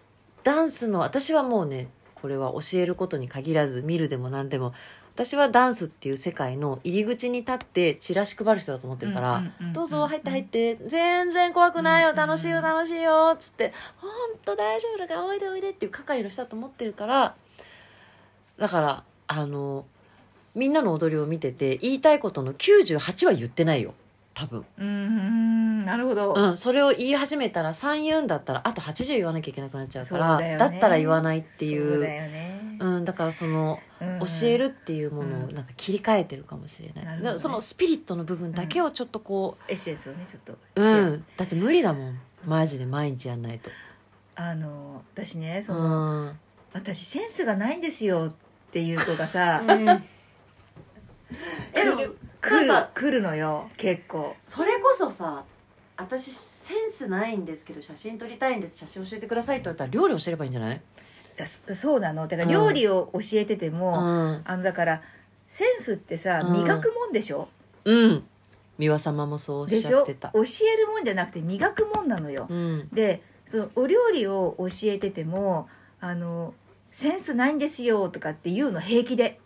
[0.45, 4.75] ダンスの私はもうねこれは教えることに限らず見るでも何でも
[5.15, 9.43] 私はダンスっていう世界の入り口に立ってチラシ配る人だと思ってるから、
[9.73, 17.35] どうぞ入って入って、全然怖くないようん楽しいよ楽しいよっつって「ほんと大丈夫だからおいでおいで」っていう係の人だと思ってるから
[18.59, 19.85] だからあの
[20.55, 23.95] みんなの踊りを見てて言いたいことの98は言ってないよ
[24.35, 24.65] 多分。
[24.79, 30.77] うんうんなるほど、うんそれを言い始めたら3言うんだったらあと80言わなきゃいけなくなっちゃうからだよね。
[30.79, 32.01] ったら言わないっていそう
[32.81, 35.55] うん、だからそのうん教えるっていうものをうん。
[35.55, 37.39] なんか切り替えてるかもしれない、なるほどね。
[37.39, 42.19] そのスピリットの部分だけをちょっとこエッセンスをねちょっとう、シェアしうん、だって無理だもん。
[42.47, 43.71] マジで毎日やんないと。
[44.35, 46.39] あの私ねそうの、ん。
[46.73, 49.63] 私センスがないんですよっていう子がさ
[51.75, 52.03] えでも
[52.41, 52.67] 来る。
[52.67, 54.35] ささ来るのよ結構。
[54.43, 55.45] それこそさ
[55.97, 60.81] 私センスないんですけど写真撮りたいんです写真教えてくださいって言ったら料理教えればいいんじゃない？
[61.47, 62.29] そそうなの？
[62.29, 62.53] だからうん。
[62.53, 65.03] 料理を教えててうも、ん、あのだから
[65.49, 66.53] センスってさうん。
[66.63, 67.49] 磨くもんでしょ、
[67.85, 68.25] うん、
[68.79, 70.31] 美輪様もそうおっでしゃってた。
[70.31, 72.89] 教えるもんじゃなくて磨くもんなのよ、うん。
[72.93, 75.69] でそのお料理を教えてても
[76.01, 76.55] あの
[76.91, 79.39] センスないんですよとかって言うの平気で。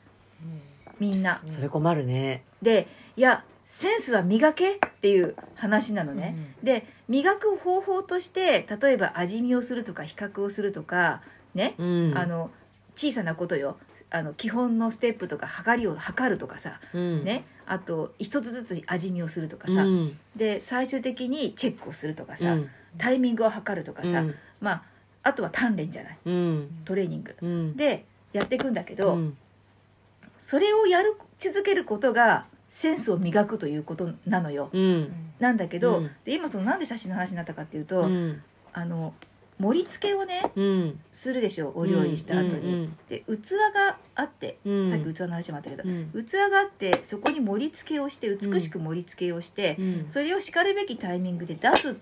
[1.01, 1.43] みんな。
[1.47, 2.45] それ困るね。
[2.63, 2.87] で
[3.17, 11.23] いやセンスは磨けっていう話なのね、で磨く方法として例えば味見をするとか比較をするとか
[11.55, 12.13] ね、うん。
[12.17, 12.51] あの
[12.97, 13.77] 小さなことよ。
[14.11, 17.25] あの基本のステップとか測りを測るとかさ、うん。
[17.25, 20.19] ね、あと一つずつ味見をするとかさ、うん。
[20.37, 22.71] で最終的にチェックをするとかさ、うん。
[22.97, 24.35] タイミングを測るとかさ、うん。
[24.61, 24.83] まあ
[25.25, 26.19] あとは鍛錬じゃない。
[26.25, 26.83] うん。
[26.85, 27.37] トレーニング。
[27.41, 27.77] うん。
[27.77, 29.37] でやっていくんだけど、うん。
[30.39, 34.69] それをやる続けることがセンスを磨くということなのよ。
[34.73, 35.13] うん。
[35.39, 36.11] なんだけど、うん。
[36.25, 38.43] で今そのなんで写真の話になったかっていうと、うん。
[38.73, 39.15] あの
[39.59, 41.01] 盛り付けをねうん。
[41.13, 42.75] するでしょお料理した後に。
[42.75, 44.91] うんで器があって、うん。
[44.91, 46.25] さっき器の話もあったけど、うん。
[46.25, 50.05] 器があってそこに盛り付けをして美しく盛り付けをして、うん。
[50.09, 51.97] それをしかるべきタイミングで出す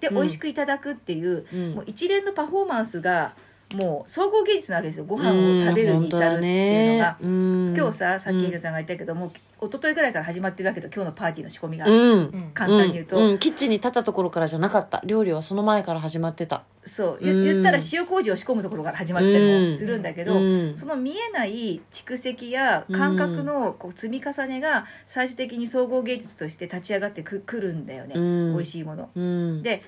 [0.00, 1.74] で美味しくいただくっていう、うん。
[1.74, 3.34] もう一連のパフォーマンスが
[3.74, 5.04] もう総合芸術なわけですよ。
[5.06, 7.16] ご飯を食べるに至るっていうのが。
[7.20, 7.74] うん。
[7.76, 12.50] 今日ささっきエリさんが言ったけども、一昨日ぐらいから始まってるわけど今日のパーティーの仕込みが、うん。
[12.54, 13.34] 簡単に言うと、ん。
[13.34, 15.02] んキッチンに立ったところからじゃなかった。
[15.04, 16.62] 料理はその前から始まってた。
[16.84, 17.24] そう。
[17.24, 20.76] 言ったら塩麹を仕込むところから始まったりもするんだけど、うん。
[20.76, 28.52] その見えない蓄積や感覚のこう積み重ねが最終的に総合芸術として立ち上がってくくるんだよね、うん。
[28.54, 29.10] 美味しいもの。
[29.16, 29.62] うん。
[29.62, 29.82] で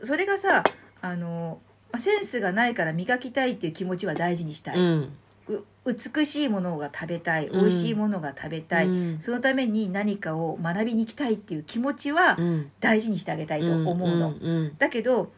[0.00, 0.62] それがさ
[1.00, 1.58] あの
[1.96, 5.12] センスがないから磨きたいっていう気持ちは大事にしたい、うん。
[5.48, 7.60] う美しいものが食べたいうん。
[7.60, 9.20] 美味しいものが食べたい、うん。
[9.20, 12.70] そのために何かを学びに行きたいっていう気持ちはうん。
[12.80, 14.32] 大事にしてあげたいと思うの、ん。
[14.32, 14.76] うん。
[14.78, 15.32] だけど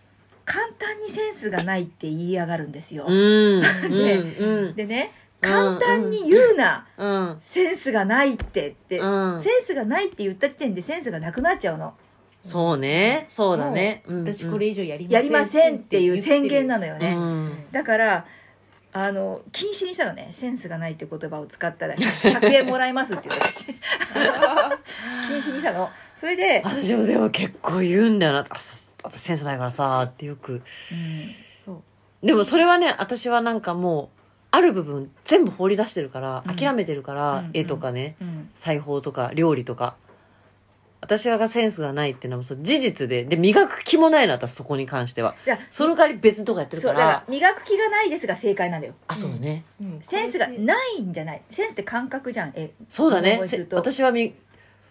[0.44, 3.60] 簡単にセンスがないって言いやがるんですよ、うん。
[3.60, 3.66] ね
[4.38, 4.74] うん。
[4.74, 5.50] でねうん。
[5.50, 7.38] 簡単に言うな、うん。
[7.42, 9.42] センスがないってって、うん。
[9.42, 11.94] センスがないって言った時点でセンスがなくなっちゃうの
[12.40, 13.24] そうね。
[13.28, 17.64] そうだね、私これ以上やりませんやりませんっていう宣言なののよね、うん。
[17.72, 18.26] だから
[18.92, 20.28] あの禁止にしたのね。
[20.30, 23.56] センスがないって言葉を使ったら100円もらえますって言われて
[25.28, 25.90] 禁止にしたの。
[26.16, 28.38] それで、私もでも結構言うんだよな。
[28.48, 30.62] 私センスないからさってよく。
[32.22, 34.08] でもそれはね私はなんかもう
[34.50, 36.56] ある部分全部放り出してるから、うん。
[36.56, 37.50] 諦めてるから、うん。
[37.52, 38.50] 絵とかねうん。
[38.54, 39.96] 裁縫とか料理とか
[41.00, 45.34] 私がセンスがないっていうのはもうそう事実でで磨く気もないの私そこに関しては。
[45.46, 46.94] いやその代わり別のとこやってるから。
[46.94, 48.94] そうだから磨く気がないですが正解なんだよ。
[49.06, 49.98] あそうね、うん。
[50.02, 51.42] センスがないんじゃない。
[51.48, 53.30] センスって感覚じゃんえそうだね。
[53.30, 53.76] せ思いすると。
[53.76, 54.34] 私はみ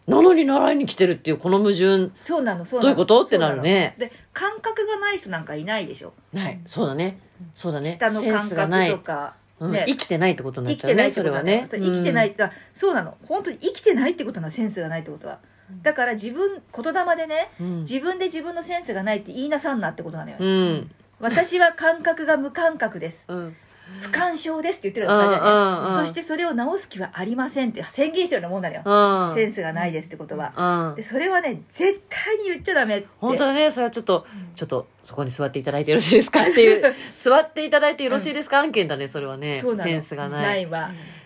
[0.08, 2.12] なのに習いに来てるっていうこの矛盾。
[2.22, 2.82] そうなのそうなの。
[2.84, 3.96] どういうことってなるね。
[3.98, 4.12] そうなの。
[4.14, 6.14] で感覚がない人なんかいないでしょ。
[6.32, 6.60] ない。
[6.66, 7.20] そうだね。
[7.54, 7.92] そうだね。
[7.92, 8.92] 下のセン感スがない。
[8.92, 9.72] 覚とか、うん。
[9.72, 11.30] ね生きてないってことになっ生きてないちゃうね。
[11.30, 11.68] それはね。
[11.70, 12.30] 生きてない。
[12.30, 12.44] って、
[12.74, 13.18] そうなの。
[13.28, 15.40] 本当に生きてないってことなのセンスがないってことは
[15.84, 17.80] だから自分言霊でねうん。
[17.82, 20.92] 自分で自分のセンスがないって言いなさんなってことなのよ、うん。
[21.20, 23.26] 私は感覚が無感覚です。
[23.32, 23.56] うん。
[24.02, 25.94] 不感症ですって言ってるうんのうんうん。
[25.94, 28.82] そしてそれを直す気はありませんって宣言してるようなもんなのよ、
[29.28, 29.34] うん。
[29.34, 30.96] センスがないですってことは、うん。
[30.96, 33.08] でそれはね絶対に言っちゃダメって。
[33.20, 36.42] 本当だねそれはちょっとちょっとそこに座っていただいてよろしいですか？
[36.42, 38.60] っていう 座っていただいてよろしいですか？
[38.60, 40.68] 案件だねそれはねセンスがない。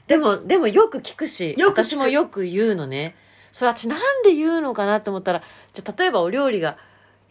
[0.06, 3.16] でもでもよく聞くし私もよく言うのね
[3.52, 5.42] それ私なんで言うのかなと思ったら
[5.74, 6.78] じゃあ例えばお料理が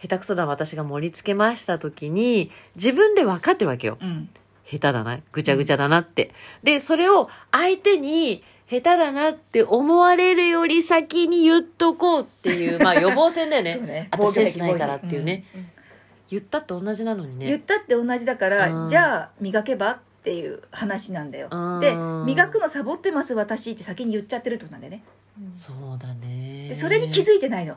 [0.01, 3.99] 下手くそだ私が盛り付けました時に自分で分かってるわけよ。
[4.01, 4.29] うん。
[4.65, 6.33] 下手だなぐちゃぐちゃだなって。
[6.63, 13.73] でそれを相手に下手だなって思われるより先に言っとこうっていう まあ予防線だよね。
[13.75, 14.09] そうね。
[14.13, 15.67] 私センスないからっていうね、うん
[16.31, 17.47] 言ったって同じなのにね。
[17.47, 18.89] 言ったって同じだから、うん。
[18.89, 19.91] じゃあ磨けば？
[19.91, 21.49] っていう話なんだよ。
[21.51, 25.03] うんで磨くのサボってます私って先に言っちゃってるってことなんだよね。
[25.57, 26.69] そうだね。
[26.69, 27.77] でそれに気づいてないの。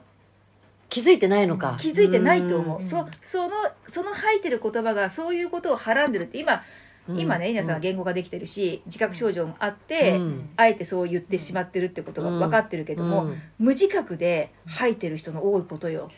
[0.89, 1.75] 気づいてないのか。
[1.79, 2.87] 気づいてないと思う、うん。
[2.87, 3.53] そその
[3.87, 6.61] その吐いてる言葉がそういうことをはらんでるって今、
[7.07, 7.19] うん。
[7.19, 10.49] 今ね稲さんは言語ができてるし自覚症状もあって、うん。
[10.57, 13.41] あえてそう言ってしまってるってことが分かってるけども、うん。
[13.57, 16.11] 無自覚で吐いてる人の多いことよ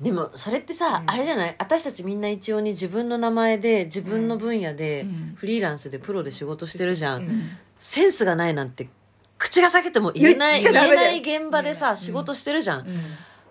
[0.00, 1.10] でもそれってさ、うん。
[1.10, 1.56] あれじゃない？
[1.58, 5.34] 私たちみんな一応に自分の名前で自分の分野で、うん。
[5.36, 7.50] フリーランスでプロで仕事してるじゃん、うん。
[7.78, 8.88] センスがないなんて
[9.38, 11.96] 口が裂けても言えない言えない現場でさ、うん。
[11.96, 13.00] 仕事してるじゃん、うん。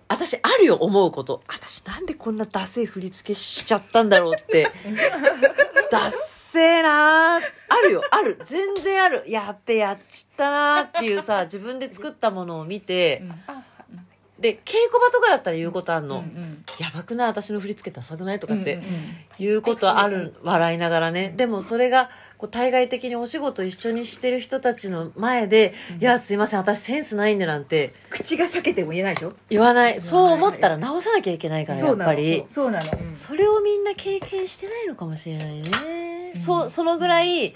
[0.08, 1.42] 私あるよ思うこと。
[1.48, 4.72] 私なんでこんなダセい振り付けしちゃったんだろうって。
[5.92, 6.14] ダッ
[6.52, 7.42] セーなー。
[7.70, 8.04] あるよ。
[8.12, 8.40] ある。
[8.46, 9.24] 全然ある。
[9.28, 13.64] やっべやっちったなーっていうさ自分で作ったものを見て、あ
[14.40, 17.28] で稽古場とかだったら言うことあんの、うんやばくない？
[17.30, 18.40] 私の振り付けダサくない？
[18.40, 18.90] とかうんってうんうん
[19.40, 21.34] 言うことある、笑いながらね。
[21.36, 29.34] でもそれが、こう、対外的にお仕事一緒にしてる人たちの前で、いや、すいません、私センスないんでなんて口が裂けても言えないでしょ？
[29.50, 30.00] 言わない。
[30.02, 32.44] そう思ったら直さなきゃいけないから、やっぱり。
[32.48, 33.16] そうなの、うん。
[33.16, 36.32] それをみんな経験してないのかもしれないね。
[36.36, 36.42] うん。
[36.42, 37.56] そう、そのぐらい、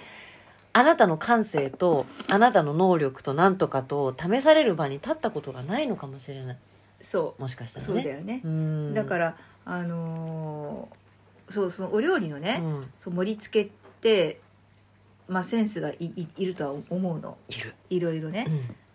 [0.71, 6.57] あなたの感性と、あなたの能力となんとかと、試される場に立ったことがないのかもしれない。
[7.01, 8.01] そもしかしたうらね。
[8.03, 8.93] そうだよね、うん。
[8.93, 10.99] だからあのー
[11.51, 12.91] そうそのお料理のね、うん。
[12.97, 13.71] そう盛り付けっ
[14.01, 14.39] て、
[15.27, 17.37] まあ、センスがいいいるとは思うの。
[17.47, 17.73] いる。
[17.89, 18.45] いろいろね。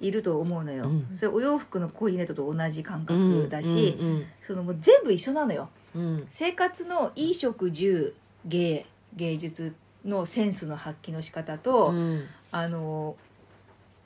[0.00, 0.06] う、ん。
[0.06, 1.08] いると思うのよ、うん。
[1.10, 5.68] それお洋服のコーディネートと同じ感覚だし、うんそのもう全部一緒なのよ。
[5.96, 6.26] うん。
[6.30, 8.86] 生活の衣食住芸
[9.16, 9.74] 芸術
[10.04, 12.24] のセンスの発揮の仕方と、うん。
[12.52, 13.16] あの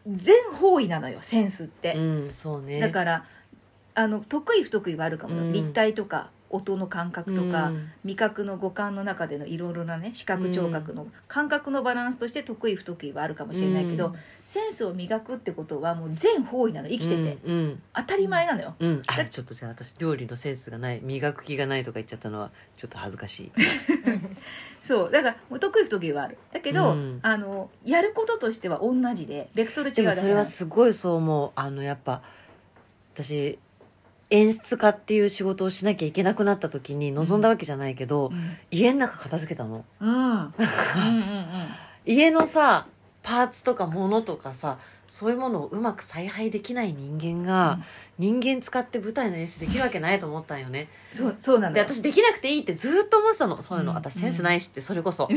[0.06, 2.80] 全方位なのよセンスって、うん、そうね。
[2.80, 3.24] だから
[3.98, 5.52] あの得意不得意はあるかもよ、うん。
[5.52, 7.90] 立体とか音の感覚とか、うん。
[8.04, 14.14] 味覚の五感の中でのいろいろなね視覚聴覚の感覚のバランスとして得意不得意はあるかもしれないけど、うん。
[14.44, 17.82] センスを磨くってことはもう全方位なの生きてて、うんうん。
[17.92, 23.52] 当たり前なのよ、うん、あだちょっとじゃあ私料理のセンスがない磨く気がないとか言っちゃったのはちょっと恥ずかしい。
[24.80, 25.10] そう。
[25.10, 26.38] だからもう得意不得意はある。
[26.52, 27.18] だけど、うん。
[27.22, 31.50] あのやることとしては同じでベクトル違でもそれはすごいそう思う。
[31.56, 32.22] あのやっぱ
[33.12, 33.58] 私
[34.30, 38.30] 演出家っていう仕事をしなきゃいけなくなった時に望んだわけじゃないけど、
[38.70, 39.84] 家の中片付けたの。
[40.00, 41.46] うん、うん、うんうん
[42.06, 42.86] 家のさ
[43.22, 47.80] パーツとか物とかさそういうものをうまく采配できない人間が、
[48.18, 50.88] 人間使って舞台の演出できるわけないと思ったんよね。
[51.12, 53.62] そうそうなのでよ私できなくていいってずっと思ってたの。
[53.62, 53.96] そういうの、うん。
[53.96, 55.30] 私センスないしってそれこそ、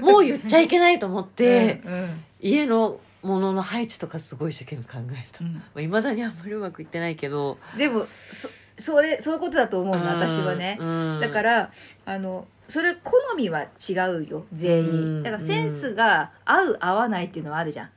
[0.00, 1.92] もう言っちゃいけないと思って、うん。
[1.92, 2.24] うん。
[2.40, 5.44] 家のものの配置とかすごい一生懸命考えた。
[5.44, 5.84] うん。
[5.84, 7.58] いまだにあんまりうまくいってないけど。
[7.76, 8.48] でもそ
[8.78, 10.78] それそういうことだと思うの私はね、
[11.20, 11.70] だからら
[12.06, 14.94] あのそれ好みは違うよ全うん。
[15.18, 17.90] 員だからセンスが合う合わないっていうのはあるじゃん。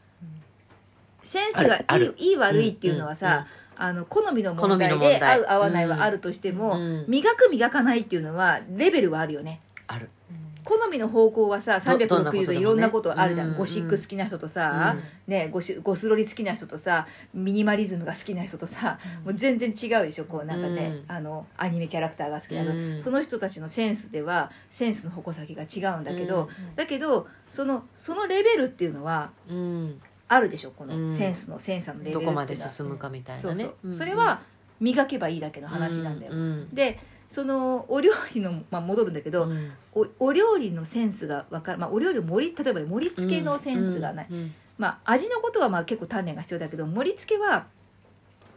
[1.24, 1.78] センスが
[2.18, 3.48] いい悪いっていうのはさ、
[3.78, 7.06] あの好みの問題で合う合わないはあるとしても、うん。
[7.08, 9.62] 磨く磨かないっていうのはレベルはあるよね。
[9.88, 10.10] ある
[10.64, 12.46] 好みの方向はさどどんなことでもね。
[12.46, 13.58] 360度いろんなことあるじゃん、うん。
[13.58, 14.96] ゴシック好きな人とさ、
[15.28, 21.16] ね、ゴシゴスロリ好きな人とさミニマリズムが好きな人とさ、もう全然違うでしょこうなんかね、うん。
[21.16, 23.02] あのアニメキャラクターが好きなの、うん。
[23.02, 30.02] その人たちのセンスではセンスの矛先が違うんだけど、だけどそのそのレベルっていうのはうん。
[30.30, 31.08] あるでしょこうん。
[31.08, 32.46] のセンスのセンサーのレベルっていうのは。
[32.46, 33.62] どこまで進むかみたいなね。
[33.62, 33.94] そうそう、ん。
[33.94, 34.42] それは
[34.80, 36.70] 磨けばいいだけの話なんだよ、うん。
[36.74, 37.00] で
[37.34, 39.72] そのお料理の、まあ、戻るんだけど、うん。
[39.96, 44.56] おお料理のセンスが分かる、まあ、お料理の盛り例えば盛り付けのセンスがない、うんうん。
[44.78, 47.66] まあ、味のことはまあ結構鍛錬が必要だけど盛り付けは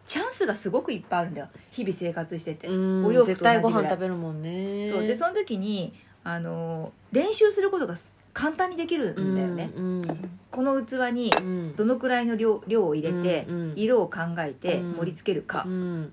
[0.06, 1.48] チャンスがすごくいっぱいあるんだよ。
[1.70, 3.06] 日々生活してて、うん。
[3.06, 3.82] お洋服と同じぐらい。
[3.84, 4.90] 飯食べるもんね。
[4.90, 5.06] そう。
[5.06, 7.94] でその時にあの練習することが
[8.34, 10.30] 簡単にできるんだよね、うん。
[10.50, 11.76] この器にうん。
[11.76, 13.72] どのくらいの量量を入れて、うんうん。
[13.74, 14.92] 色を考えてうん。
[14.96, 16.12] 盛り付けるか、うん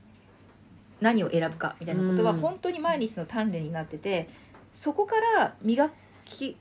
[1.04, 2.40] 何を選ぶかみたいなことはうん。
[2.40, 4.30] 本当に毎日の鍛錬になってて
[4.74, 5.92] そこから磨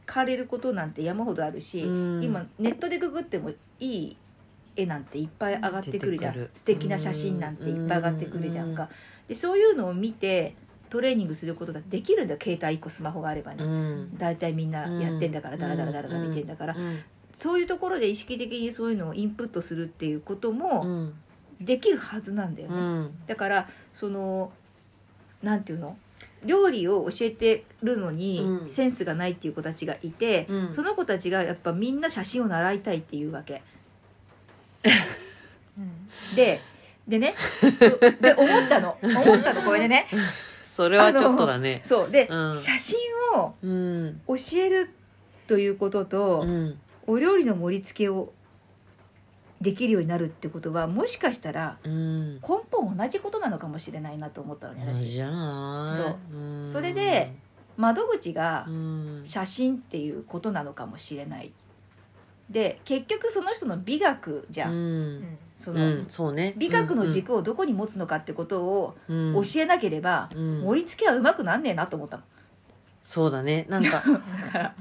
[0.04, 2.22] かれることなんて山ほどあるし、うん。
[2.22, 4.16] 今ネットでググってもいい
[4.76, 6.48] 絵なんていっぱい上がってくるじゃん。
[6.52, 8.90] 素敵な写真なんていっぱい上がってくるじゃんか、
[9.28, 10.56] でそういうのを見て
[10.90, 12.34] トレーニングすることだってできるんだ。
[12.34, 14.18] よ携帯1個スマホがあればね、うん。
[14.18, 17.00] 大体みんなやってんだから、ダラダラダラダラ見てんだから、うん。
[17.32, 21.14] そういうところで意識的にそういうのをインプットするっていうことうもん
[21.64, 23.14] できるはずなんだよね、うん。
[23.26, 24.52] だからその
[25.42, 25.96] なんていうの？
[26.44, 28.68] 料理を教えてるのにうん。
[28.68, 30.72] センスがないっていう子たちがいて、うん。
[30.72, 33.62] その子たちがやっぱみんな写真を習いたいっていうわけ。
[36.34, 36.60] で
[37.06, 37.34] でね
[38.20, 38.98] で思ったの。
[39.02, 39.62] 思ったの。
[39.62, 40.08] これでね。
[40.66, 41.82] それはちょっとだね。
[41.84, 42.10] そう。
[42.10, 42.54] で、うん。
[42.54, 42.98] 写真
[43.36, 44.20] をうん。
[44.26, 44.90] 教える
[45.46, 46.80] ということと、うん。
[47.06, 48.32] お料理の盛り付けを
[49.62, 52.34] できるようになるってことはもしかしたらうん。
[52.34, 52.40] 根
[52.70, 55.18] 本同じことなのかもしれないなと思ったのね私。
[55.18, 56.36] そう。
[56.36, 56.66] うん。
[56.66, 57.32] それで
[57.76, 59.22] 窓口がうん。
[59.24, 61.52] 写真っていうことなのかもしれない。
[62.50, 65.18] で結局その人の美学じゃ、うん。
[65.20, 66.04] んその、うん。
[66.08, 66.54] そうね。
[66.56, 69.34] 美学の軸をどこに持つのかってことをうん。
[69.34, 70.60] 教えなければ、うん。
[70.62, 72.24] 盛り付けはうまくなんねえなと思ったの。
[73.04, 73.66] そうだね。
[73.68, 74.02] なんか
[74.46, 74.74] だから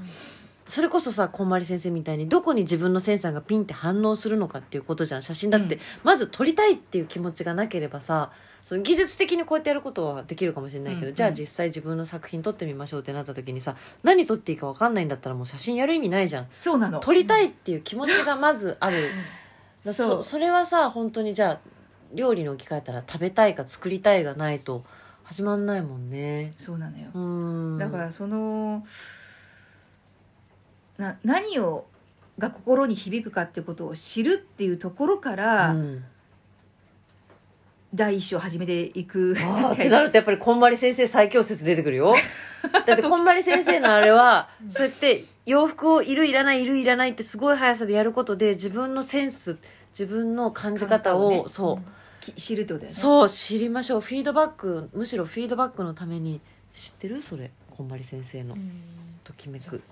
[0.72, 5.22] それこそさこんまり先生みたいにどこに自分のセンサーがピンって反応するのかっていうことじゃん。
[5.22, 5.80] 写真だって、うん。
[6.02, 8.32] まず撮りたいっていう気持ちがなければさ
[8.64, 16.46] その技術的にこうやってやることはできるかもしれないけど、うんじゃあ実際自分の作品撮ってみましょうってなった時にさ何撮っていいか分かんないんだったらもう写真やる意味ないじゃん。
[16.50, 17.00] そうなの。
[17.00, 19.10] 撮りたいっていう気持ちがまずある。
[19.84, 21.60] うそそれはさ本当にじゃあ
[22.14, 24.84] 料理に置き換えたら食べたいか作りたいがないと
[25.24, 26.54] 始まんないもんね。
[26.56, 27.18] そうなのよ、う
[27.74, 27.78] ん。
[27.78, 28.86] だからその
[30.98, 31.86] な何を
[32.38, 36.04] が心に響くかってことを知るっていうところから、うん。
[37.94, 39.34] 第一章始めていく。
[39.34, 42.14] ってなるとやっぱりこんまり先生最強説出てくるよ。
[42.86, 49.58] だってこんまり先生のあれはそうやって洋服をいるいらないいるいらないってすごい速さでやることで自分のセンス
[49.90, 51.44] 自分の感じ方をね。
[51.48, 52.98] そう、き知るってことだよね。
[52.98, 54.00] そう知りましょう。
[54.00, 56.40] フィードバックむしろフィードバックのために。
[56.72, 57.20] 知ってる？
[57.20, 57.50] それ。
[57.68, 58.56] こんまり先生の
[59.24, 59.82] ときめく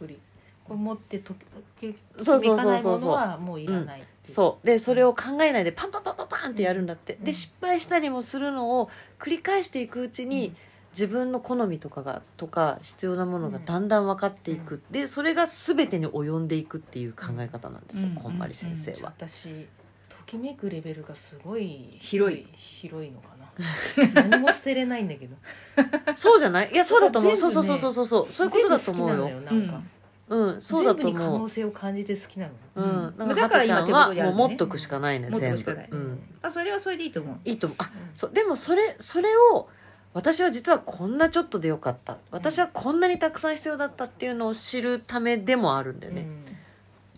[0.76, 1.34] ざってと
[1.80, 2.56] きそうそうそうそう。
[2.56, 4.34] 響かないものはもういらないっていう。
[4.34, 4.66] そう。
[4.66, 7.24] でそれを考えないでパンパンパンパンパンってやるんだって、うん。
[7.24, 10.56] で失敗したりもするのを繰り返していくうちに、うん。
[10.92, 18.14] 自分の好みとかがとか必要なものがだんだん分かっていく、でそれが全てに及んでいくっていう考え方なんですよ、うん。
[18.16, 19.68] こんまり先生は、私
[20.08, 22.44] ときめくレベルがすごい広い。
[22.56, 24.28] 広いのかな。
[24.28, 25.36] 何も捨てれないんだけど。
[26.16, 26.72] そうじゃない？
[26.72, 28.26] いやそうだと思う、そうそうそうそうそう。
[28.28, 29.14] そういうことだと思うよ。
[29.14, 29.82] 全部好きなのよなんか、
[30.30, 34.36] うんそうだと全部に可思う能性を感じて好きなのうん、うんだからだから今は手元にあるね。
[34.36, 35.88] もう持っとくしかないね、持っと全部くしかない。
[35.90, 36.22] うん。
[36.40, 37.36] あそれはそれでいいと思う。
[37.44, 37.76] いいと思う。
[37.80, 38.10] あうん。
[38.14, 39.68] そうでもそれそれを
[40.14, 42.16] 私は実はこんなちょっとでよかった。
[42.30, 46.26] 私はこんなにたくさん必要だったっていうのを知るためでもあるんだよね、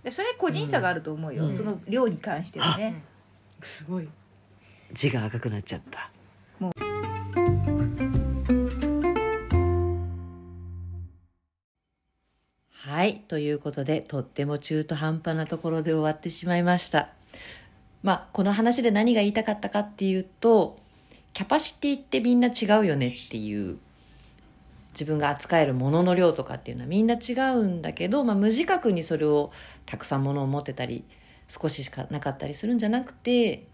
[0.02, 1.52] でそれ個人差があると思うよ、うん。
[1.52, 3.02] その量に関してはね、
[3.62, 4.08] すごい。
[4.92, 6.10] 字が赤くなっちゃった
[12.84, 17.10] はいということでとっても中途半端なところで終わってしまいました。
[18.02, 20.76] まあこの話で何が言いたかったかっていうと
[21.32, 23.78] キャパシティってみんな違うよねっていう
[24.94, 29.52] 自分が扱えるものの量とかっていうのはみんな違うんだけど、まあ、無自覚にそれを
[29.86, 31.04] たくさんものを持ってたり
[31.46, 33.64] 少ししかなかったりするんじゃなくて、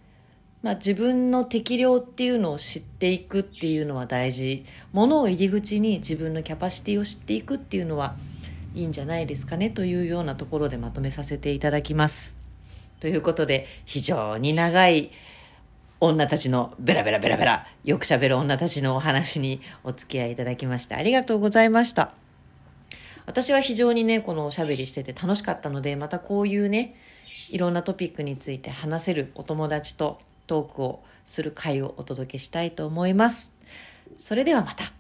[0.63, 4.67] まあ、自分の適量っていうのを知っていくっていうのは大事。
[4.93, 8.15] ものを入り口に自分のキャパシティを知っていくっていうのは
[8.79, 12.37] いいんじゃないですかねというようなところでまとめさせていただきます。
[13.01, 15.11] ということで非常に長い
[16.01, 22.15] 女たちのベラベラベラベラよく喋る女たちのお話にお付き合いいただきましてありがとうございました。
[23.27, 26.95] 私は非常にね、このおしゃべりしてて楽しかったので、またこういうね、
[27.51, 33.53] いろんなトピックについて話せるお友達とトークをする回をお届けしたいと思います。
[34.17, 34.93] それではまた。